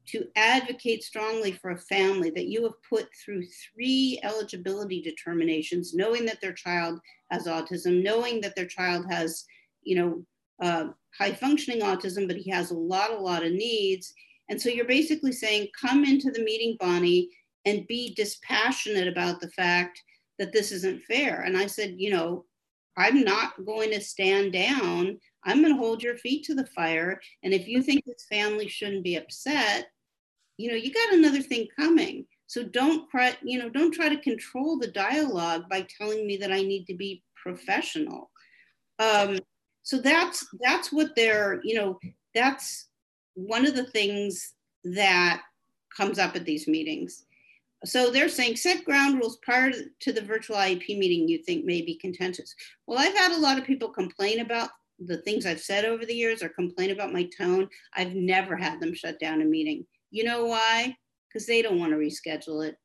[0.09, 6.25] to advocate strongly for a family that you have put through three eligibility determinations, knowing
[6.27, 9.45] that their child has autism, knowing that their child has,
[9.83, 10.25] you know,
[10.63, 10.89] uh,
[11.19, 14.13] high functioning autism, but he has a lot, a lot of needs.
[14.49, 17.29] And so you're basically saying, come into the meeting, Bonnie,
[17.65, 20.01] and be dispassionate about the fact
[20.39, 21.43] that this isn't fair.
[21.43, 22.45] And I said, you know,
[22.97, 25.19] I'm not going to stand down.
[25.45, 27.21] I'm going to hold your feet to the fire.
[27.43, 29.89] And if you think this family shouldn't be upset,
[30.57, 32.27] you know, you got another thing coming.
[32.47, 36.53] So don't cry, you know, don't try to control the dialogue by telling me that
[36.53, 38.31] I need to be professional.
[38.99, 39.39] Um,
[39.83, 41.99] so that's that's what they're, you know,
[42.35, 42.89] that's
[43.35, 45.43] one of the things that
[45.97, 47.25] comes up at these meetings.
[47.85, 51.83] So they're saying set ground rules prior to the virtual IEP meeting you think may
[51.83, 52.55] be contentious.
[52.87, 56.15] Well, I've had a lot of people complain about the things I've said over the
[56.15, 57.69] years or complain about my tone.
[57.95, 59.85] I've never had them shut down a meeting.
[60.11, 60.97] You know why?
[61.29, 62.77] Because they don't want to reschedule it.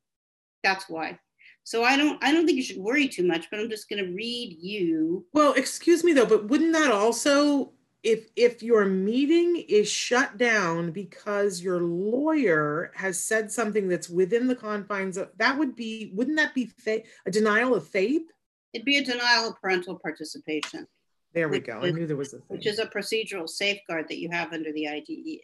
[0.62, 1.18] That's why.
[1.64, 4.04] So I don't I don't think you should worry too much, but I'm just going
[4.04, 5.26] to read you.
[5.32, 10.90] Well, excuse me though, but wouldn't that also if if your meeting is shut down
[10.90, 16.36] because your lawyer has said something that's within the confines of that would be wouldn't
[16.36, 18.26] that be fa- a denial of FAPE
[18.72, 20.86] it'd be a denial of parental participation
[21.32, 22.46] there we go i knew there was a thing.
[22.48, 25.38] which is a procedural safeguard that you have under the idea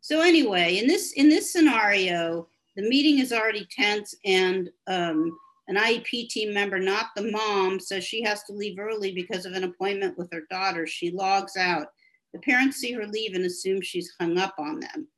[0.00, 5.36] so anyway in this in this scenario the meeting is already tense and um,
[5.70, 9.52] an IEP team member, not the mom, says she has to leave early because of
[9.52, 10.84] an appointment with her daughter.
[10.84, 11.86] She logs out.
[12.32, 15.08] The parents see her leave and assume she's hung up on them.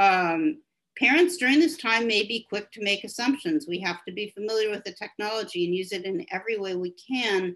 [0.00, 0.62] Um,
[0.98, 3.66] parents during this time may be quick to make assumptions.
[3.68, 6.92] We have to be familiar with the technology and use it in every way we
[6.92, 7.54] can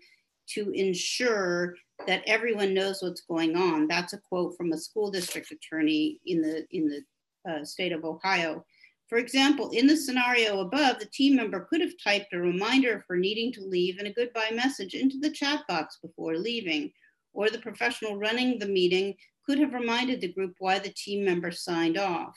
[0.50, 1.74] to ensure
[2.06, 3.88] that everyone knows what's going on.
[3.88, 8.04] That's a quote from a school district attorney in the in the uh, state of
[8.04, 8.64] Ohio.
[9.08, 13.16] For example, in the scenario above, the team member could have typed a reminder for
[13.16, 16.92] needing to leave and a goodbye message into the chat box before leaving,
[17.32, 19.14] or the professional running the meeting
[19.46, 22.36] could have reminded the group why the team member signed off.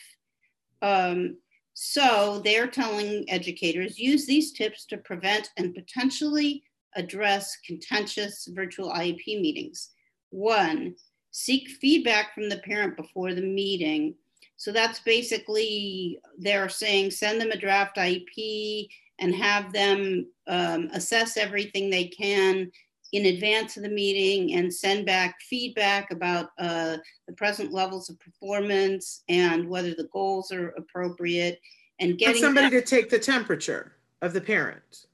[0.81, 1.37] Um,
[1.73, 6.63] so they're telling educators use these tips to prevent and potentially
[6.95, 9.89] address contentious virtual IEP meetings.
[10.29, 10.95] One,
[11.31, 14.15] seek feedback from the parent before the meeting
[14.61, 21.35] so that's basically they're saying send them a draft IEP and have them um, assess
[21.35, 22.71] everything they can
[23.11, 28.19] in advance of the meeting and send back feedback about uh, the present levels of
[28.19, 31.59] performance and whether the goals are appropriate
[31.99, 35.07] and getting somebody that, to take the temperature of the parent.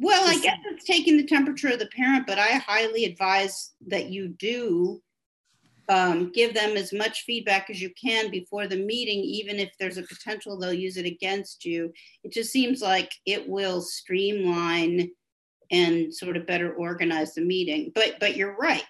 [0.00, 4.10] Well, I guess it's taking the temperature of the parent, but I highly advise that
[4.10, 5.02] you do
[5.88, 9.98] um, give them as much feedback as you can before the meeting, even if there's
[9.98, 11.92] a potential they'll use it against you.
[12.22, 15.10] It just seems like it will streamline
[15.70, 17.90] and sort of better organize the meeting.
[17.94, 18.84] But but you're right.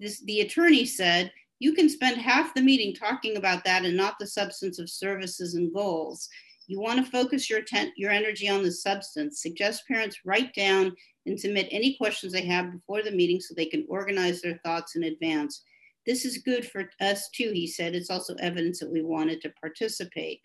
[0.00, 4.14] This, the attorney said you can spend half the meeting talking about that and not
[4.18, 6.28] the substance of services and goals.
[6.66, 9.40] You want to focus your, ten- your energy on the substance.
[9.40, 10.94] Suggest parents write down
[11.26, 14.96] and submit any questions they have before the meeting so they can organize their thoughts
[14.96, 15.62] in advance.
[16.06, 17.94] This is good for us too, he said.
[17.94, 20.40] It's also evidence that we wanted to participate.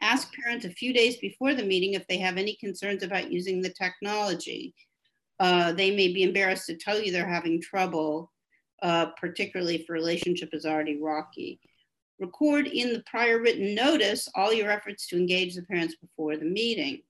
[0.00, 3.60] Ask parents a few days before the meeting if they have any concerns about using
[3.60, 4.74] the technology.
[5.38, 8.32] Uh, they may be embarrassed to tell you they're having trouble,
[8.82, 11.60] uh, particularly if relationship is already rocky.
[12.18, 16.44] Record in the prior written notice all your efforts to engage the parents before the
[16.44, 17.02] meeting.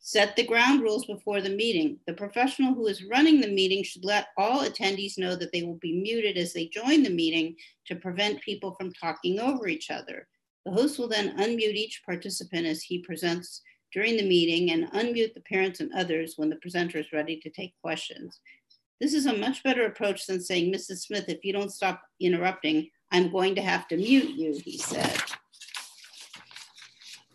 [0.00, 1.98] Set the ground rules before the meeting.
[2.06, 5.78] The professional who is running the meeting should let all attendees know that they will
[5.78, 7.56] be muted as they join the meeting
[7.86, 10.28] to prevent people from talking over each other.
[10.66, 13.62] The host will then unmute each participant as he presents
[13.94, 17.50] during the meeting and unmute the parents and others when the presenter is ready to
[17.50, 18.40] take questions.
[19.00, 20.98] This is a much better approach than saying, Mrs.
[20.98, 25.22] Smith, if you don't stop interrupting, I'm going to have to mute you, he said.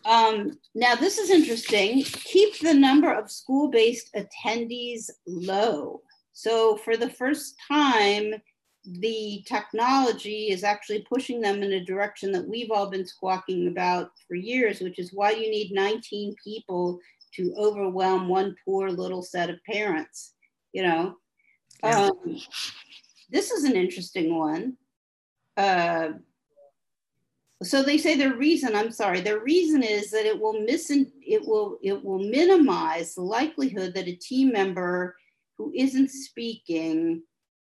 [0.04, 2.02] Um, now, this is interesting.
[2.02, 6.00] Keep the number of school based attendees low.
[6.32, 8.34] So, for the first time,
[8.84, 14.10] the technology is actually pushing them in a direction that we've all been squawking about
[14.26, 16.98] for years, which is why you need 19 people
[17.34, 20.34] to overwhelm one poor little set of parents.
[20.72, 21.16] You know,
[21.82, 22.08] yeah.
[22.08, 22.40] um,
[23.30, 24.76] this is an interesting one.
[25.60, 26.12] Uh,
[27.62, 31.46] so they say their reason i'm sorry their reason is that it will miss it
[31.46, 35.14] will it will minimize the likelihood that a team member
[35.58, 37.22] who isn't speaking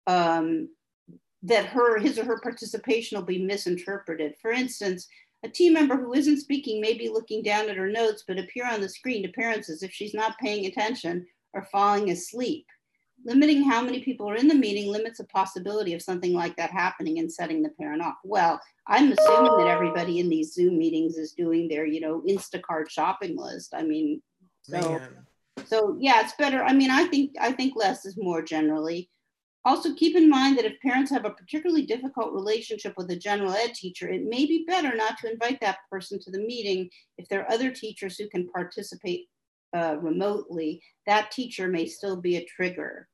[0.08, 0.68] um,
[1.42, 4.34] that her his or her participation will be misinterpreted.
[4.42, 5.08] For instance
[5.46, 8.68] a team member who isn't speaking may be looking down at her notes but appear
[8.70, 12.66] on the screen to parents as if she's not paying attention or falling asleep
[13.26, 16.72] limiting how many people are in the meeting limits the possibility of something like that
[16.72, 18.15] happening and setting the parent off.
[18.24, 22.89] Well, I'm assuming that everybody in these Zoom meetings is doing their, you know, Instacart
[22.89, 23.74] shopping list.
[23.74, 24.22] I mean,
[24.61, 25.09] so Man.
[25.65, 26.63] so yeah, it's better.
[26.63, 29.09] I mean, I think I think less is more generally.
[29.65, 33.51] Also, keep in mind that if parents have a particularly difficult relationship with a general
[33.51, 37.28] ed teacher, it may be better not to invite that person to the meeting if
[37.28, 39.28] there are other teachers who can participate
[39.76, 43.07] uh, remotely, that teacher may still be a trigger.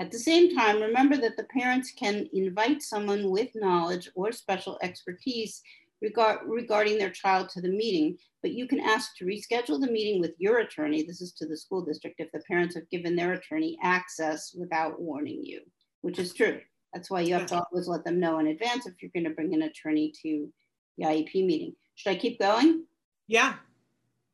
[0.00, 4.78] At the same time, remember that the parents can invite someone with knowledge or special
[4.80, 5.60] expertise
[6.00, 10.20] regard, regarding their child to the meeting, but you can ask to reschedule the meeting
[10.20, 11.02] with your attorney.
[11.02, 15.00] This is to the school district if the parents have given their attorney access without
[15.00, 15.62] warning you,
[16.02, 16.60] which is true.
[16.94, 19.30] That's why you have to always let them know in advance if you're going to
[19.30, 20.48] bring an attorney to
[20.96, 21.74] the IEP meeting.
[21.96, 22.84] Should I keep going?
[23.26, 23.54] Yeah.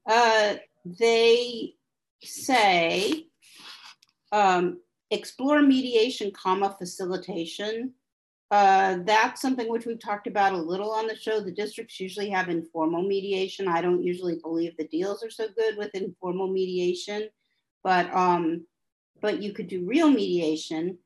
[0.06, 1.74] Uh, they
[2.22, 3.26] say
[4.32, 4.80] um,
[5.10, 7.94] explore mediation, comma, facilitation.
[8.50, 11.40] Uh, that's something which we've talked about a little on the show.
[11.40, 13.66] The districts usually have informal mediation.
[13.66, 17.28] I don't usually believe the deals are so good with informal mediation,
[17.82, 18.66] but um,
[19.20, 20.98] but you could do real mediation.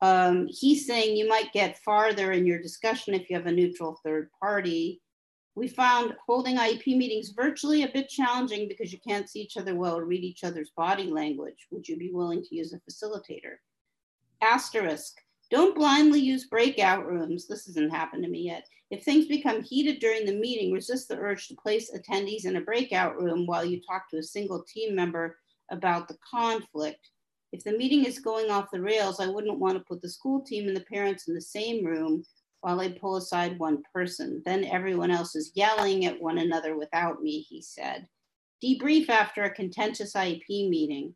[0.00, 4.00] Um, he's saying you might get farther in your discussion if you have a neutral
[4.04, 5.00] third party.
[5.56, 9.74] We found holding IEP meetings virtually a bit challenging because you can't see each other
[9.74, 11.66] well or read each other's body language.
[11.70, 13.56] Would you be willing to use a facilitator?
[14.42, 15.14] Asterisk,
[15.50, 17.48] don't blindly use breakout rooms.
[17.48, 18.68] This hasn't happened to me yet.
[18.90, 22.60] If things become heated during the meeting, resist the urge to place attendees in a
[22.60, 25.38] breakout room while you talk to a single team member
[25.70, 27.08] about the conflict.
[27.52, 30.42] If the meeting is going off the rails, I wouldn't want to put the school
[30.42, 32.24] team and the parents in the same room
[32.66, 34.42] while I pull aside one person.
[34.44, 38.08] Then everyone else is yelling at one another without me, he said.
[38.60, 41.14] Debrief after a contentious IEP meeting.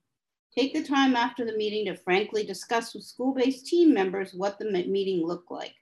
[0.56, 4.60] Take the time after the meeting to frankly discuss with school based team members what
[4.60, 5.74] the meeting looked like.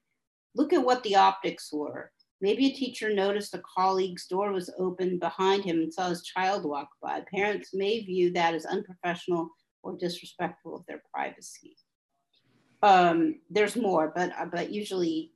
[0.54, 2.12] Look at what the optics were.
[2.40, 6.64] Maybe a teacher noticed a colleague's door was open behind him and saw his child
[6.64, 7.24] walk by.
[7.30, 9.50] Parents may view that as unprofessional
[9.82, 11.76] or disrespectful of their privacy.
[12.82, 15.32] Um, there's more, but but usually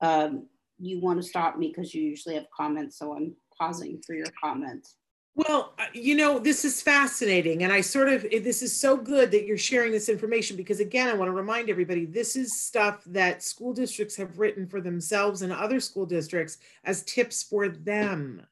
[0.00, 0.46] um,
[0.78, 2.98] you want to stop me because you usually have comments.
[2.98, 4.96] So I'm pausing for your comments.
[5.36, 7.64] Well, uh, you know, this is fascinating.
[7.64, 11.08] And I sort of, this is so good that you're sharing this information because, again,
[11.08, 15.42] I want to remind everybody this is stuff that school districts have written for themselves
[15.42, 18.46] and other school districts as tips for them,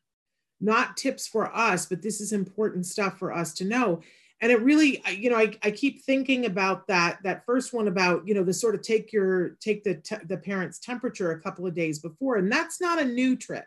[0.61, 4.01] not tips for us, but this is important stuff for us to know
[4.43, 8.27] and it really you know I, I keep thinking about that that first one about
[8.27, 11.67] you know the sort of take your take the te- the parents temperature a couple
[11.67, 13.65] of days before and that's not a new trick.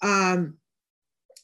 [0.00, 0.54] Um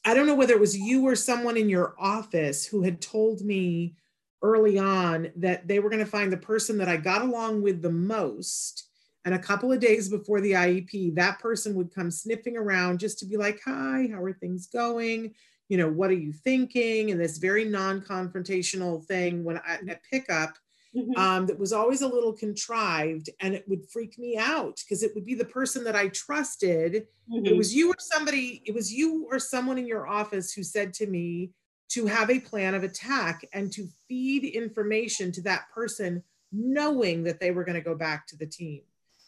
[0.05, 3.41] i don't know whether it was you or someone in your office who had told
[3.41, 3.95] me
[4.41, 7.81] early on that they were going to find the person that i got along with
[7.81, 8.89] the most
[9.25, 13.19] and a couple of days before the iep that person would come sniffing around just
[13.19, 15.33] to be like hi how are things going
[15.69, 17.11] you know, what are you thinking?
[17.11, 20.57] And this very non-confrontational thing when I at pickup
[20.95, 21.19] mm-hmm.
[21.19, 25.11] um, that was always a little contrived and it would freak me out because it
[25.15, 27.07] would be the person that I trusted.
[27.31, 27.45] Mm-hmm.
[27.45, 30.93] It was you or somebody, it was you or someone in your office who said
[30.95, 31.51] to me
[31.89, 37.39] to have a plan of attack and to feed information to that person knowing that
[37.39, 38.81] they were going to go back to the team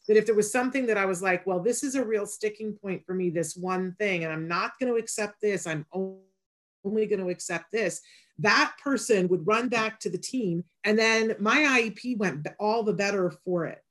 [0.08, 2.74] that if there was something that I was like, well, this is a real sticking
[2.74, 7.06] point for me, this one thing, and I'm not going to accept this, I'm only
[7.06, 8.02] going to accept this
[8.40, 12.94] that person would run back to the team and then my iep went all the
[12.94, 13.84] better for it.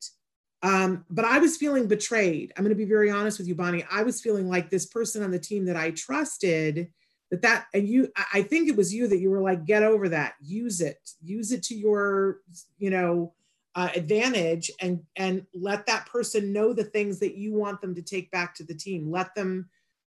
[0.63, 2.53] Um, but i was feeling betrayed.
[2.57, 3.85] I'm going to be very honest with you bonnie.
[3.91, 6.89] I was feeling like this person on the team that i trusted
[7.31, 10.09] that that and you i think it was you that you were like get over
[10.11, 10.35] that.
[10.41, 10.99] Use it.
[11.23, 12.39] Use it to your
[12.79, 13.35] you know
[13.77, 18.03] uh, advantage and and let that person know the things that you want them to
[18.03, 19.11] take back to the team.
[19.11, 19.69] Let them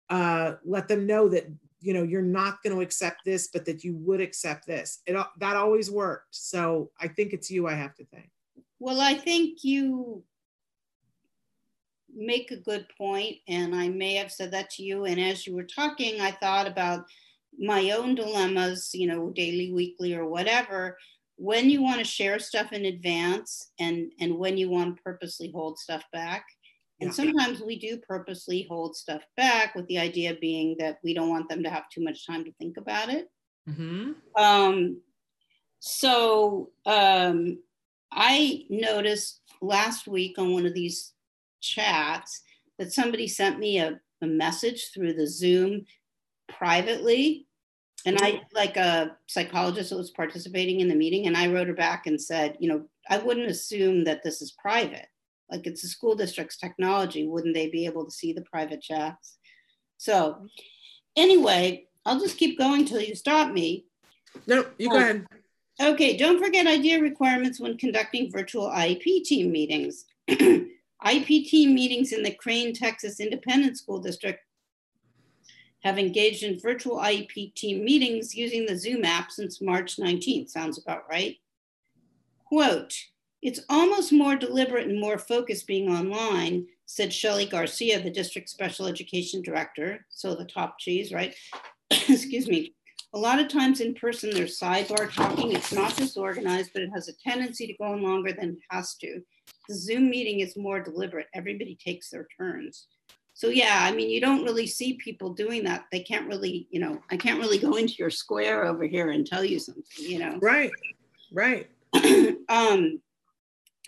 [0.10, 1.46] uh, let them know that
[1.80, 5.02] you know you're not going to accept this but that you would accept this.
[5.06, 6.36] It that always worked.
[6.36, 8.30] So i think it's you i have to thank.
[8.80, 10.24] Well i think you
[12.14, 15.06] make a good point and i may have said that to you.
[15.06, 17.06] And as you were talking i thought about
[17.60, 20.98] my own dilemmas you know daily weekly or whatever
[21.42, 25.52] when you want to share stuff in advance and and when you want to purposely
[25.52, 26.46] hold stuff back
[27.02, 27.16] and yeah.
[27.16, 31.50] sometimes we do purposely hold stuff back with the idea being that we don't want
[31.50, 33.28] them to have too much time to think about it.
[33.68, 34.12] Mm-hmm.
[34.36, 35.02] Um,
[35.80, 37.58] so um,
[38.12, 41.14] I noticed last week on one of these
[41.60, 42.44] chats
[42.78, 45.86] that somebody sent me a, a message through the Zoom
[46.48, 47.48] privately.
[48.06, 51.74] And I, like a psychologist that was participating in the meeting, and I wrote her
[51.74, 55.08] back and said, you know, I wouldn't assume that this is private.
[55.52, 57.28] Like it's a school district's technology.
[57.28, 59.38] Wouldn't they be able to see the private chats?
[59.98, 60.48] So
[61.16, 63.86] anyway i'll just keep going till you stop me.
[64.48, 65.00] No you go oh.
[65.00, 65.26] ahead.
[65.82, 70.06] Okay don't forget idea requirements when conducting virtual iep team meetings.
[71.04, 74.42] Iep team meetings in the crane texas independent school district
[75.84, 80.78] have engaged in virtual iep team meetings using the zoom app since march 19th sounds
[80.78, 81.38] about right
[82.46, 82.94] quote
[83.42, 88.86] it's almost more deliberate and more focused being online, said Shelly Garcia, the district special
[88.86, 90.06] education director.
[90.10, 91.34] So the top cheese, right?
[91.90, 92.76] Excuse me.
[93.14, 95.52] A lot of times in person, there's sidebar talking.
[95.52, 98.96] It's not disorganized, but it has a tendency to go on longer than it has
[98.98, 99.22] to.
[99.68, 101.28] The Zoom meeting is more deliberate.
[101.34, 102.88] Everybody takes their turns.
[103.34, 105.86] So yeah, I mean, you don't really see people doing that.
[105.92, 109.26] They can't really, you know, I can't really go into your square over here and
[109.26, 110.38] tell you something, you know.
[110.42, 110.72] Right,
[111.32, 111.70] right.
[112.50, 113.02] um,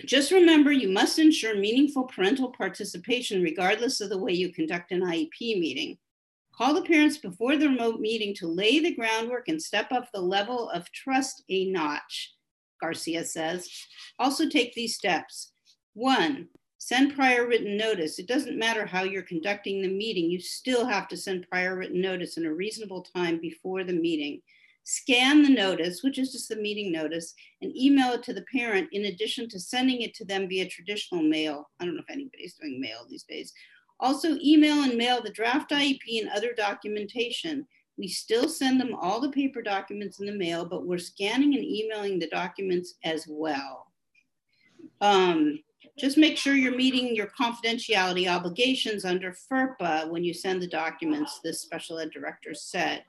[0.06, 5.02] just remember you must ensure meaningful parental participation regardless of the way you conduct an
[5.02, 5.98] IEP meeting.
[6.56, 10.22] Call the parents before the remote meeting to lay the groundwork and step up the
[10.22, 12.34] level of trust a notch,
[12.80, 13.70] Garcia says.
[14.20, 15.52] Also take these steps.
[15.94, 16.50] One,
[16.86, 18.20] send prior written notice.
[18.20, 22.02] It doesn't matter how you're conducting the meeting, you still have to send prior written
[22.02, 24.42] notice in a reasonable time before the meeting
[24.84, 28.90] scan the notice, which is just the meeting notice, and email it to the parent
[28.92, 31.70] in addition to sending it to them via traditional mail.
[31.80, 33.54] I don't know if anybody's doing mail these days.
[34.00, 37.66] Also, email and mail the draft IEP and other documentation.
[37.98, 41.64] We still send them all the paper documents in the mail, but we're scanning and
[41.64, 43.88] emailing the documents as well.
[45.00, 45.60] Um,
[45.98, 51.40] just make sure you're meeting your confidentiality obligations under FERPA when you send the documents,
[51.44, 53.04] this special ed director said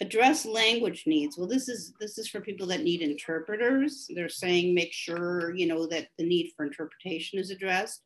[0.00, 1.36] address language needs.
[1.36, 4.08] Well this is this is for people that need interpreters.
[4.14, 8.02] They're saying make sure you know that the need for interpretation is addressed.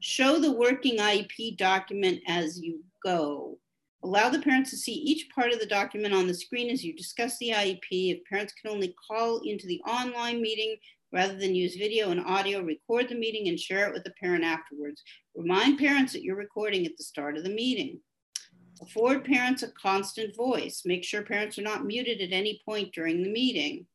[0.00, 3.58] Show the working iep document as you go.
[4.02, 6.94] Allow the parents to see each part of the document on the screen as you
[6.94, 10.76] discuss the iep if parents can only call into the online meeting
[11.14, 14.44] rather than use video and audio record the meeting and share it with the parent
[14.44, 15.02] afterwards
[15.34, 17.98] remind parents that you're recording at the start of the meeting
[18.82, 20.82] Afford parents a constant voice.
[20.84, 23.86] Make sure parents are not muted at any point during the meeting.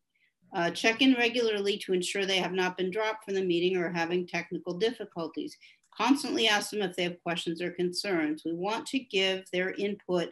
[0.53, 3.91] Uh, check in regularly to ensure they have not been dropped from the meeting or
[3.91, 5.55] having technical difficulties.
[5.95, 8.43] Constantly ask them if they have questions or concerns.
[8.45, 10.29] We want to give their input,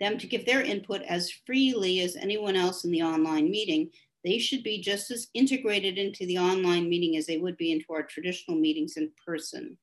[0.00, 3.90] them to give their input as freely as anyone else in the online meeting.
[4.24, 7.92] They should be just as integrated into the online meeting as they would be into
[7.92, 9.78] our traditional meetings in person.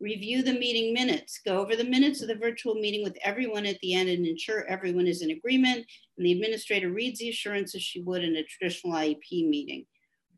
[0.00, 1.40] Review the meeting minutes.
[1.44, 4.64] Go over the minutes of the virtual meeting with everyone at the end and ensure
[4.66, 5.86] everyone is in agreement.
[6.16, 9.86] And the administrator reads the assurances she would in a traditional IEP meeting.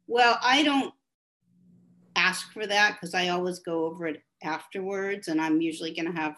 [0.07, 0.95] Well, I don't
[2.17, 6.19] ask for that because I always go over it afterwards, and I'm usually going to
[6.19, 6.37] have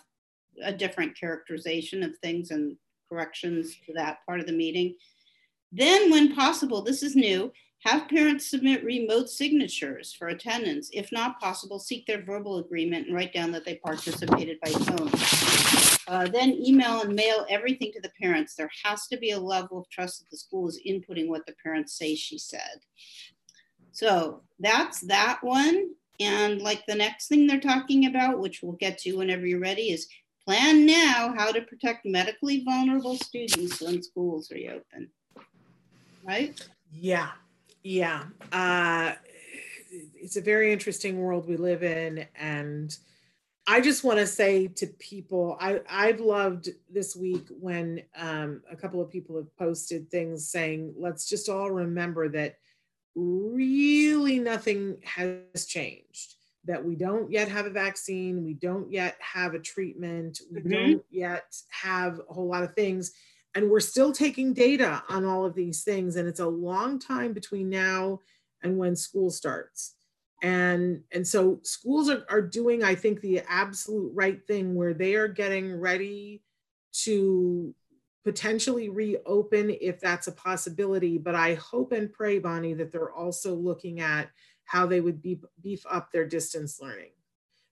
[0.63, 2.77] a different characterization of things and
[3.09, 4.95] corrections to that part of the meeting.
[5.73, 7.53] Then, when possible, this is new,
[7.85, 10.91] have parents submit remote signatures for attendance.
[10.93, 15.11] If not possible, seek their verbal agreement and write down that they participated by phone.
[16.07, 18.55] Uh, then email and mail everything to the parents.
[18.55, 21.55] There has to be a level of trust that the school is inputting what the
[21.63, 22.81] parents say she said.
[23.93, 25.91] So that's that one.
[26.21, 29.91] And like the next thing they're talking about, which we'll get to whenever you're ready,
[29.91, 30.07] is
[30.45, 35.09] Plan now how to protect medically vulnerable students when schools reopen.
[36.23, 36.61] Right?
[36.93, 37.31] Yeah,
[37.83, 38.25] yeah.
[38.53, 39.13] Uh,
[39.91, 42.27] it's a very interesting world we live in.
[42.37, 42.97] And
[43.67, 48.77] I just want to say to people, I, I've loved this week when um, a
[48.77, 52.57] couple of people have posted things saying, let's just all remember that
[53.15, 59.55] really nothing has changed that we don't yet have a vaccine, we don't yet have
[59.55, 60.71] a treatment, we mm-hmm.
[60.71, 63.13] don't yet have a whole lot of things.
[63.55, 66.17] And we're still taking data on all of these things.
[66.17, 68.21] And it's a long time between now
[68.63, 69.95] and when school starts.
[70.43, 75.15] And, and so schools are, are doing, I think, the absolute right thing where they
[75.15, 76.43] are getting ready
[77.05, 77.75] to
[78.25, 81.19] potentially reopen if that's a possibility.
[81.19, 84.31] But I hope and pray, Bonnie, that they're also looking at
[84.65, 87.11] how they would beef, beef up their distance learning.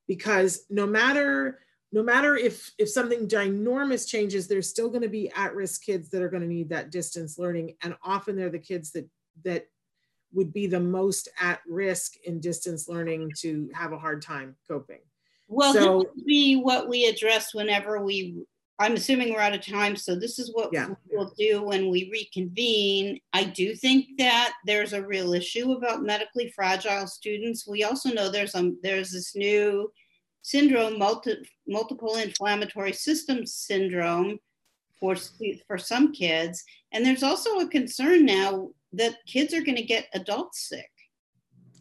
[0.06, 1.60] Because no matter
[1.92, 6.22] no matter if if something ginormous changes, there's still going to be at-risk kids that
[6.22, 9.08] are going to need that distance learning, and often they're the kids that
[9.44, 9.66] that
[10.32, 15.00] would be the most at risk in distance learning to have a hard time coping.
[15.48, 18.44] Well, so, this would be what we address whenever we
[18.80, 20.88] I'm assuming we're out of time, so this is what yeah.
[21.10, 23.20] we'll do when we reconvene.
[23.34, 27.68] I do think that there's a real issue about medically fragile students.
[27.68, 29.92] We also know there's um there's this new
[30.42, 31.36] syndrome, multi,
[31.66, 34.38] multiple inflammatory system syndrome
[34.98, 35.16] for
[35.66, 36.62] for some kids,
[36.92, 40.90] and there's also a concern now that kids are going to get adults sick.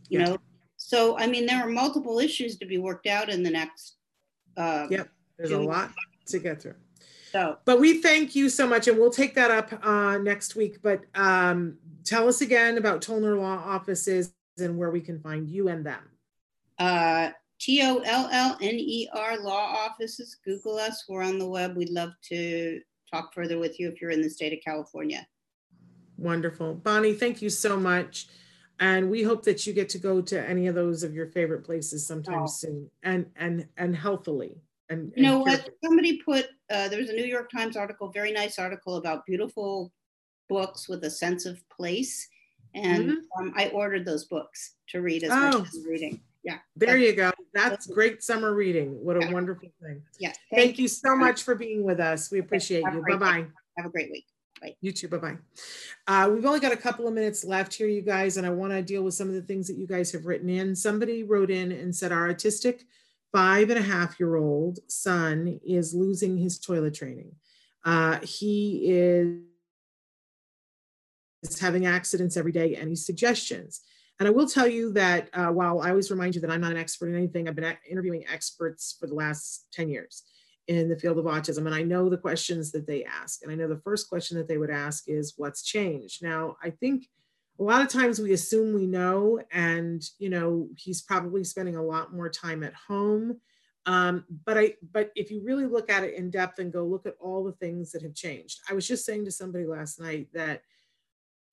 [0.10, 0.26] You yeah.
[0.26, 0.38] know,
[0.78, 3.98] so I mean there are multiple issues to be worked out in the next.
[4.56, 5.92] Uh, yep, there's a lot
[6.28, 6.76] to get through.
[7.32, 10.82] So, but we thank you so much, and we'll take that up uh, next week.
[10.82, 15.68] But um, tell us again about Tollner Law Offices and where we can find you
[15.68, 16.02] and them.
[16.78, 17.30] Uh,
[17.60, 20.38] T O L L N E R Law Offices.
[20.46, 21.06] Google us.
[21.08, 21.76] We're on the web.
[21.76, 22.80] We'd love to
[23.12, 25.28] talk further with you if you're in the state of California.
[26.18, 26.76] Wonderful.
[26.76, 28.28] Bonnie, thank you so much.
[28.80, 31.64] And we hope that you get to go to any of those of your favorite
[31.66, 32.48] places sometime oh.
[32.48, 34.62] soon and and and healthily.
[34.90, 35.70] And, you know what?
[35.84, 39.92] Somebody put uh, there was a New York Times article, very nice article about beautiful
[40.48, 42.28] books with a sense of place,
[42.74, 43.42] and mm-hmm.
[43.42, 45.60] um, I ordered those books to read as oh.
[45.60, 46.22] much as reading.
[46.44, 47.32] Yeah, there you go.
[47.54, 49.04] That's great summer reading.
[49.04, 49.34] What a yeah.
[49.34, 50.02] wonderful thing.
[50.20, 50.32] Yeah.
[50.52, 52.32] Thank, thank you so much for being with us.
[52.32, 53.04] We appreciate you.
[53.08, 53.46] Bye bye.
[53.78, 54.26] Have a great week.
[54.62, 54.76] Bye.
[54.82, 55.08] You too.
[55.08, 55.38] Bye bye.
[56.08, 58.72] Uh, we've only got a couple of minutes left here, you guys, and I want
[58.72, 60.76] to deal with some of the things that you guys have written in.
[60.76, 62.84] Somebody wrote in and said our autistic
[63.32, 67.34] five and a half year old son is losing his toilet training.
[67.86, 69.40] Uh, he is
[71.42, 73.82] is having accidents every day Any suggestions.
[74.20, 76.72] And I will tell you that uh, while I always remind you that I'm not
[76.72, 80.24] an expert in anything, I've been interviewing experts for the last 10 years
[80.68, 81.66] in the field of autism.
[81.66, 83.42] And I know the questions that they ask.
[83.44, 86.22] And I know the first question that they would ask is, What's changed?
[86.22, 87.08] Now, I think
[87.60, 91.84] a lot of times we assume we know and you know he's probably spending a
[91.84, 93.38] lot more time at home
[93.86, 97.06] um, but i but if you really look at it in depth and go look
[97.06, 100.28] at all the things that have changed i was just saying to somebody last night
[100.34, 100.62] that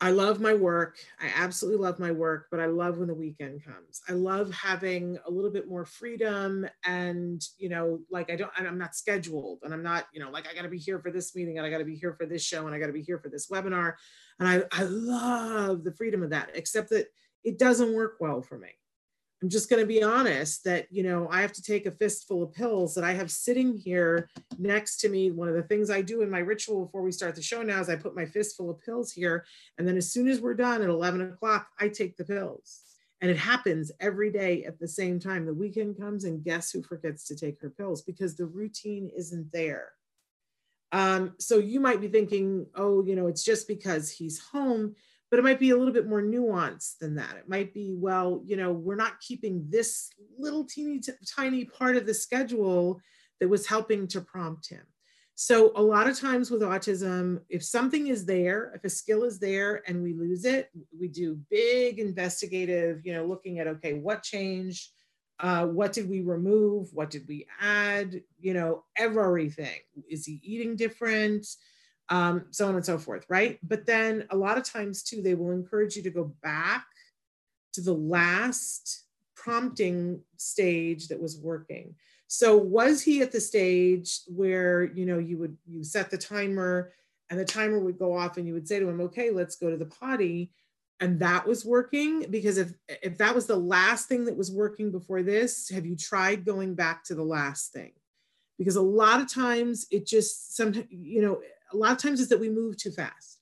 [0.00, 0.98] I love my work.
[1.20, 4.02] I absolutely love my work, but I love when the weekend comes.
[4.06, 8.76] I love having a little bit more freedom and, you know, like I don't, I'm
[8.76, 11.34] not scheduled and I'm not, you know, like I got to be here for this
[11.34, 13.02] meeting and I got to be here for this show and I got to be
[13.02, 13.94] here for this webinar.
[14.38, 17.06] And I, I love the freedom of that, except that
[17.42, 18.68] it doesn't work well for me.
[19.46, 22.42] I'm just going to be honest that, you know, I have to take a fistful
[22.42, 24.28] of pills that I have sitting here
[24.58, 25.30] next to me.
[25.30, 27.80] One of the things I do in my ritual before we start the show now
[27.80, 29.46] is I put my fistful of pills here.
[29.78, 32.80] And then as soon as we're done at 11 o'clock, I take the pills.
[33.20, 35.46] And it happens every day at the same time.
[35.46, 39.52] The weekend comes and guess who forgets to take her pills because the routine isn't
[39.52, 39.92] there.
[40.90, 44.96] Um, so you might be thinking, oh, you know, it's just because he's home
[45.30, 47.36] but it might be a little bit more nuanced than that.
[47.36, 51.96] It might be, well, you know, we're not keeping this little teeny t- tiny part
[51.96, 53.00] of the schedule
[53.40, 54.84] that was helping to prompt him.
[55.34, 59.38] So a lot of times with autism, if something is there, if a skill is
[59.38, 64.22] there and we lose it, we do big investigative, you know, looking at, okay, what
[64.22, 64.92] changed?
[65.38, 66.88] Uh, what did we remove?
[66.94, 68.22] What did we add?
[68.40, 69.80] You know, everything.
[70.08, 71.46] Is he eating different?
[72.08, 73.58] Um, so on and so forth, right?
[73.62, 76.86] But then a lot of times too, they will encourage you to go back
[77.74, 79.04] to the last
[79.34, 81.94] prompting stage that was working.
[82.28, 86.92] So was he at the stage where you know you would you set the timer
[87.30, 89.70] and the timer would go off and you would say to him, okay, let's go
[89.70, 90.52] to the potty.
[90.98, 94.90] And that was working because if if that was the last thing that was working
[94.90, 97.92] before this, have you tried going back to the last thing?
[98.58, 101.40] because a lot of times it just sometimes you know
[101.72, 103.38] a lot of times is that we move too fast.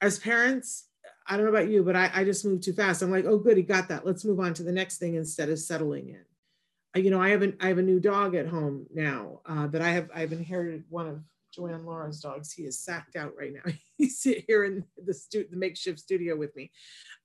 [0.00, 0.84] As parents
[1.30, 3.02] i don't know about you but I, I just move too fast.
[3.02, 4.06] I'm like oh good he got that.
[4.06, 7.02] Let's move on to the next thing instead of settling in.
[7.02, 9.82] You know i have an i have a new dog at home now uh, that
[9.82, 11.20] i have i've inherited one of
[11.54, 12.52] joanne lara's dogs.
[12.52, 13.72] He is sacked out right now.
[13.98, 16.70] He's here in the, stu- the makeshift studio with me.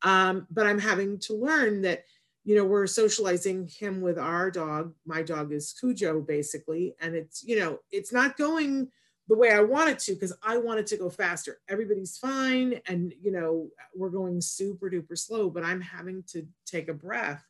[0.02, 2.04] Um, but i'm having to learn that
[2.44, 4.94] you know, we're socializing him with our dog.
[5.06, 6.96] My dog is Cujo, basically.
[7.00, 8.90] And it's, you know, it's not going
[9.28, 11.60] the way I wanted to because I wanted to go faster.
[11.70, 12.80] Everybody's fine.
[12.88, 17.46] And, you know, we're going super duper slow, but I'm having to take a breath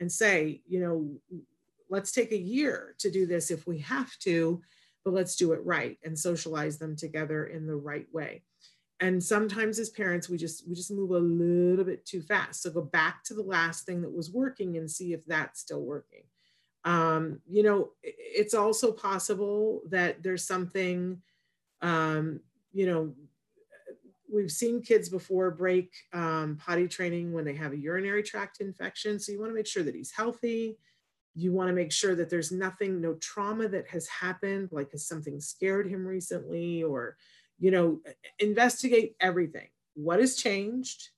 [0.00, 1.44] and say, you know,
[1.88, 4.60] let's take a year to do this if we have to,
[5.04, 8.42] but let's do it right and socialize them together in the right way
[9.00, 12.70] and sometimes as parents we just we just move a little bit too fast so
[12.70, 16.22] go back to the last thing that was working and see if that's still working
[16.84, 21.20] um, you know it's also possible that there's something
[21.82, 22.40] um,
[22.72, 23.14] you know
[24.32, 29.18] we've seen kids before break um, potty training when they have a urinary tract infection
[29.18, 30.78] so you want to make sure that he's healthy
[31.36, 35.06] you want to make sure that there's nothing no trauma that has happened like has
[35.06, 37.16] something scared him recently or
[37.58, 38.00] you know,
[38.38, 39.68] investigate everything.
[39.94, 41.10] What has changed?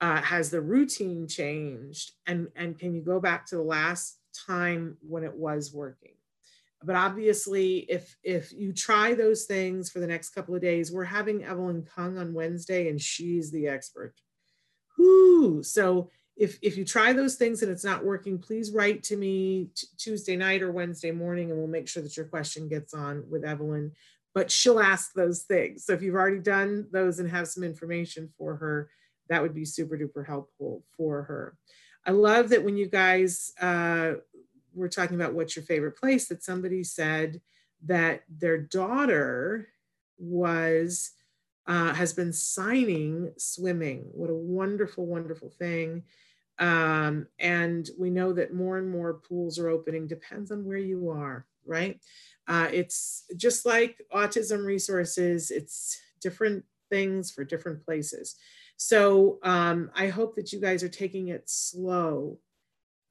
[0.00, 2.12] Uh, has the routine changed?
[2.26, 6.14] And, and can you go back to the last time when it was working?
[6.82, 11.04] But obviously, if if you try those things for the next couple of days, we're
[11.04, 14.14] having Evelyn Kung on Wednesday, and she's the expert.
[14.98, 15.62] Whoo!
[15.62, 19.70] So if if you try those things and it's not working, please write to me
[19.74, 23.24] t- Tuesday night or Wednesday morning, and we'll make sure that your question gets on
[23.30, 23.92] with Evelyn
[24.36, 25.86] but she'll ask those things.
[25.86, 28.90] So if you've already done those and have some information for her,
[29.30, 31.56] that would be super duper helpful for her.
[32.04, 34.16] I love that when you guys uh,
[34.80, 37.40] were talking about what's your favorite place, that somebody said
[37.84, 39.68] that their daughter
[40.18, 41.12] was
[41.66, 44.04] uh, has been signing swimming.
[44.12, 46.04] What a wonderful, wonderful thing.
[46.58, 51.10] Um, and we know that more and more pools are opening, depends on where you
[51.10, 52.00] are, right?
[52.48, 58.36] Uh, it's just like autism resources, it's different things for different places.
[58.76, 62.38] So um, I hope that you guys are taking it slow.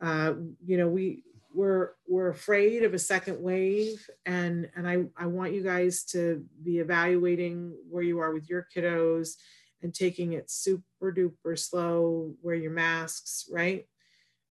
[0.02, 0.34] Uh,
[0.66, 1.24] you know, we
[1.56, 6.44] we're we're afraid of a second wave, and and I I want you guys to
[6.64, 9.36] be evaluating where you are with your kiddos
[9.82, 12.36] and taking it super duper slow.
[12.42, 13.88] Wear your masks, right?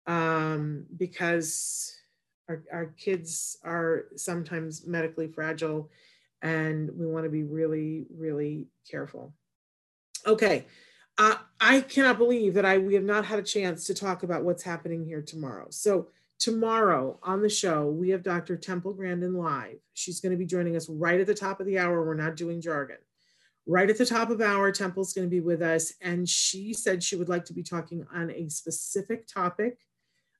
[0.06, 1.96] Um, because
[2.50, 5.90] our, our kids are sometimes medically fragile
[6.42, 9.34] and we want to be really, really careful.
[10.28, 10.66] Okay.
[11.18, 14.44] Uh, I cannot believe that I we have not had a chance to talk about
[14.44, 15.68] what's happening here tomorrow.
[15.70, 16.08] So
[16.40, 18.58] tomorrow on the show, we have Dr.
[18.58, 19.78] Temple Grandin live.
[19.94, 22.06] She's going to be joining us right at the top of the hour.
[22.06, 22.98] We're not doing jargon.
[23.66, 25.94] Right at the top of our Temple's going to be with us.
[26.02, 29.78] And she said she would like to be talking on a specific topic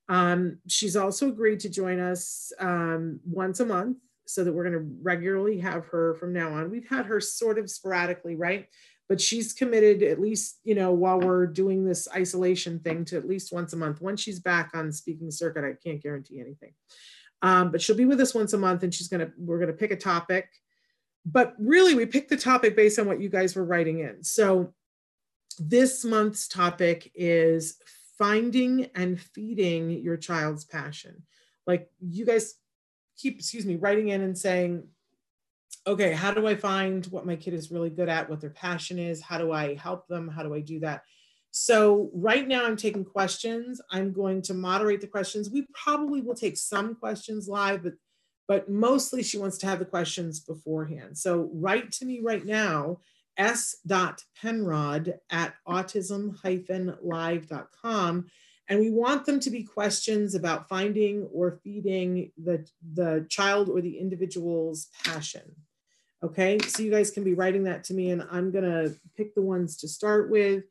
[0.10, 4.74] um, she's also agreed to join us um, once a month so that we're going
[4.74, 6.72] to regularly have her from now on.
[6.72, 8.68] We've had her sort of sporadically, right?
[9.10, 13.28] But she's committed at least, you know, while we're doing this isolation thing to at
[13.28, 14.02] least once a month.
[14.02, 16.74] Once she's back on speaking circuit, I can't guarantee anything.
[17.42, 19.92] Um, but she'll be with us once a month and she's to, we're to pick
[19.92, 20.48] a topic.
[21.26, 24.24] But really, we picked the topic based on what you guys were writing in.
[24.24, 24.74] So
[25.60, 27.78] this month's topic is
[28.18, 31.24] finding and feeding your child's passion.
[31.68, 32.56] Like you guys
[33.18, 34.88] keep, excuse me, writing in and saying,
[35.86, 39.00] okay, how do I find what my kid is really good at, what their passion
[39.00, 39.22] is?
[39.22, 40.28] How do I help them?
[40.28, 41.04] How do I do that?
[41.52, 43.80] So right now I'm taking questions.
[43.92, 45.50] I'm going to moderate the questions.
[45.50, 47.94] We probably will take some questions live, but
[48.46, 51.18] but mostly she wants to have the questions beforehand.
[51.18, 53.00] So write to me right now
[53.38, 58.26] s.penrod at autism-live.com.
[58.70, 63.82] And we want them to be questions about finding or feeding the, the child or
[63.82, 65.56] the individual's passion.
[66.24, 69.42] Okay, so you guys can be writing that to me, and I'm gonna pick the
[69.42, 70.64] ones to start with.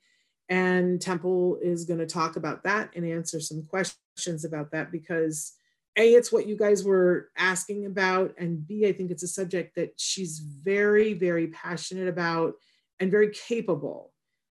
[0.48, 5.52] And Temple is gonna talk about that and answer some questions about that because
[5.96, 9.74] a it's what you guys were asking about and b i think it's a subject
[9.74, 12.54] that she's very very passionate about
[13.00, 14.12] and very capable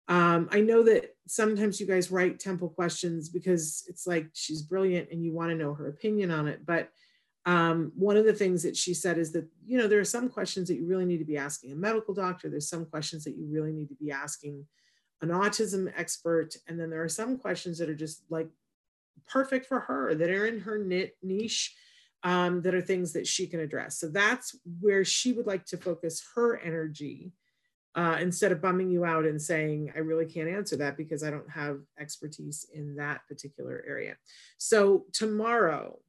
[0.07, 5.09] um, i know that sometimes you guys write temple questions because it's like she's brilliant
[5.11, 6.89] and you want to know her opinion on it but
[7.45, 10.29] um, one of the things that she said is that you know there are some
[10.29, 13.35] questions that you really need to be asking a medical doctor there's some questions that
[13.35, 14.65] you really need to be asking
[15.21, 18.49] an autism expert and then there are some questions that are just like
[19.27, 21.75] perfect for her that are in her niche
[22.23, 23.97] um, that are things that she can address.
[23.99, 27.33] So that's where she would like to focus her energy
[27.95, 31.29] uh, instead of bumming you out and saying, I really can't answer that because I
[31.29, 34.15] don't have expertise in that particular area.
[34.57, 35.99] So tomorrow,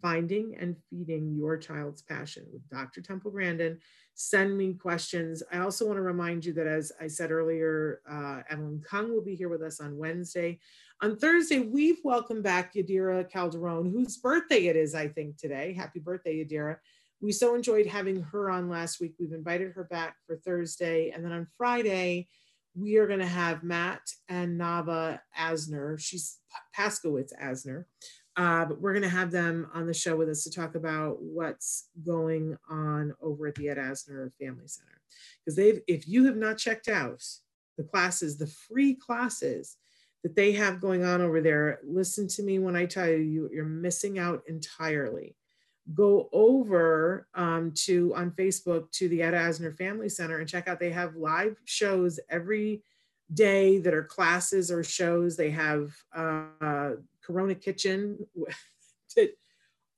[0.00, 3.00] finding and feeding your child's passion with Dr.
[3.00, 3.78] Temple Grandin.
[4.14, 5.42] Send me questions.
[5.52, 9.24] I also want to remind you that, as I said earlier, uh, Evelyn Kung will
[9.24, 10.58] be here with us on Wednesday.
[11.02, 15.72] On Thursday, we've welcomed back Yadira Calderon, whose birthday it is, I think, today.
[15.72, 16.76] Happy birthday, Yadira.
[17.22, 19.14] We so enjoyed having her on last week.
[19.18, 21.10] We've invited her back for Thursday.
[21.10, 22.28] And then on Friday,
[22.74, 25.98] we are going to have Matt and Nava Asner.
[25.98, 26.38] She's
[26.76, 27.84] Paskowitz Asner.
[28.36, 31.20] Uh, but we're going to have them on the show with us to talk about
[31.20, 35.00] what's going on over at the Ed Asner Family Center.
[35.44, 37.22] Because they've, if you have not checked out
[37.76, 39.76] the classes, the free classes
[40.22, 43.64] that they have going on over there, listen to me when I tell you, you're
[43.64, 45.36] missing out entirely.
[45.92, 50.78] Go over um, to on Facebook to the Ed Asner Family Center and check out.
[50.78, 52.84] They have live shows every
[53.32, 55.36] day that are classes or shows.
[55.36, 56.90] They have uh,
[57.24, 58.26] Corona Kitchen.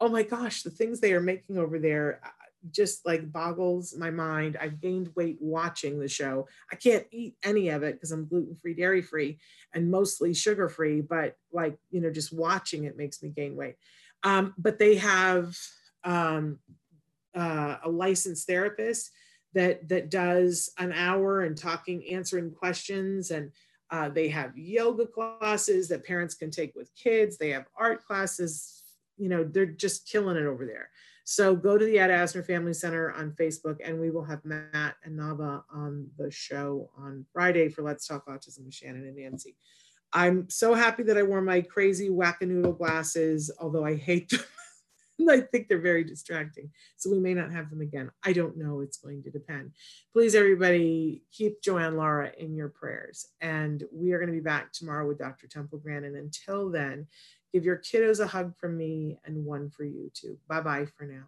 [0.01, 2.29] oh my gosh, the things they are making over there uh,
[2.70, 4.57] just like boggles my mind.
[4.61, 6.47] I've gained weight watching the show.
[6.70, 9.39] I can't eat any of it because I'm gluten free, dairy free,
[9.75, 11.01] and mostly sugar free.
[11.01, 13.77] But like you know, just watching it makes me gain weight.
[14.23, 15.57] Um, but they have
[16.05, 16.59] um,
[17.35, 19.11] uh, a licensed therapist
[19.55, 23.51] that that does an hour and talking, answering questions, and
[23.93, 27.36] uh, they have yoga classes that parents can take with kids.
[27.36, 28.82] They have art classes.
[29.18, 30.88] You know, they're just killing it over there.
[31.24, 34.97] So go to the Ed Asner Family Center on Facebook, and we will have Matt
[35.05, 39.57] and Nava on the show on Friday for Let's Talk Autism with Shannon and Nancy.
[40.12, 44.40] I'm so happy that I wore my crazy wackadoodle glasses, although I hate them.
[45.29, 46.71] I think they're very distracting.
[46.97, 48.11] So we may not have them again.
[48.25, 48.81] I don't know.
[48.81, 49.73] It's going to depend.
[50.13, 53.29] Please, everybody, keep Joanne Lara in your prayers.
[53.41, 55.47] And we are going to be back tomorrow with Dr.
[55.47, 56.05] Temple Grant.
[56.05, 57.07] And until then,
[57.53, 60.39] give your kiddos a hug from me and one for you too.
[60.49, 61.25] Bye bye for now.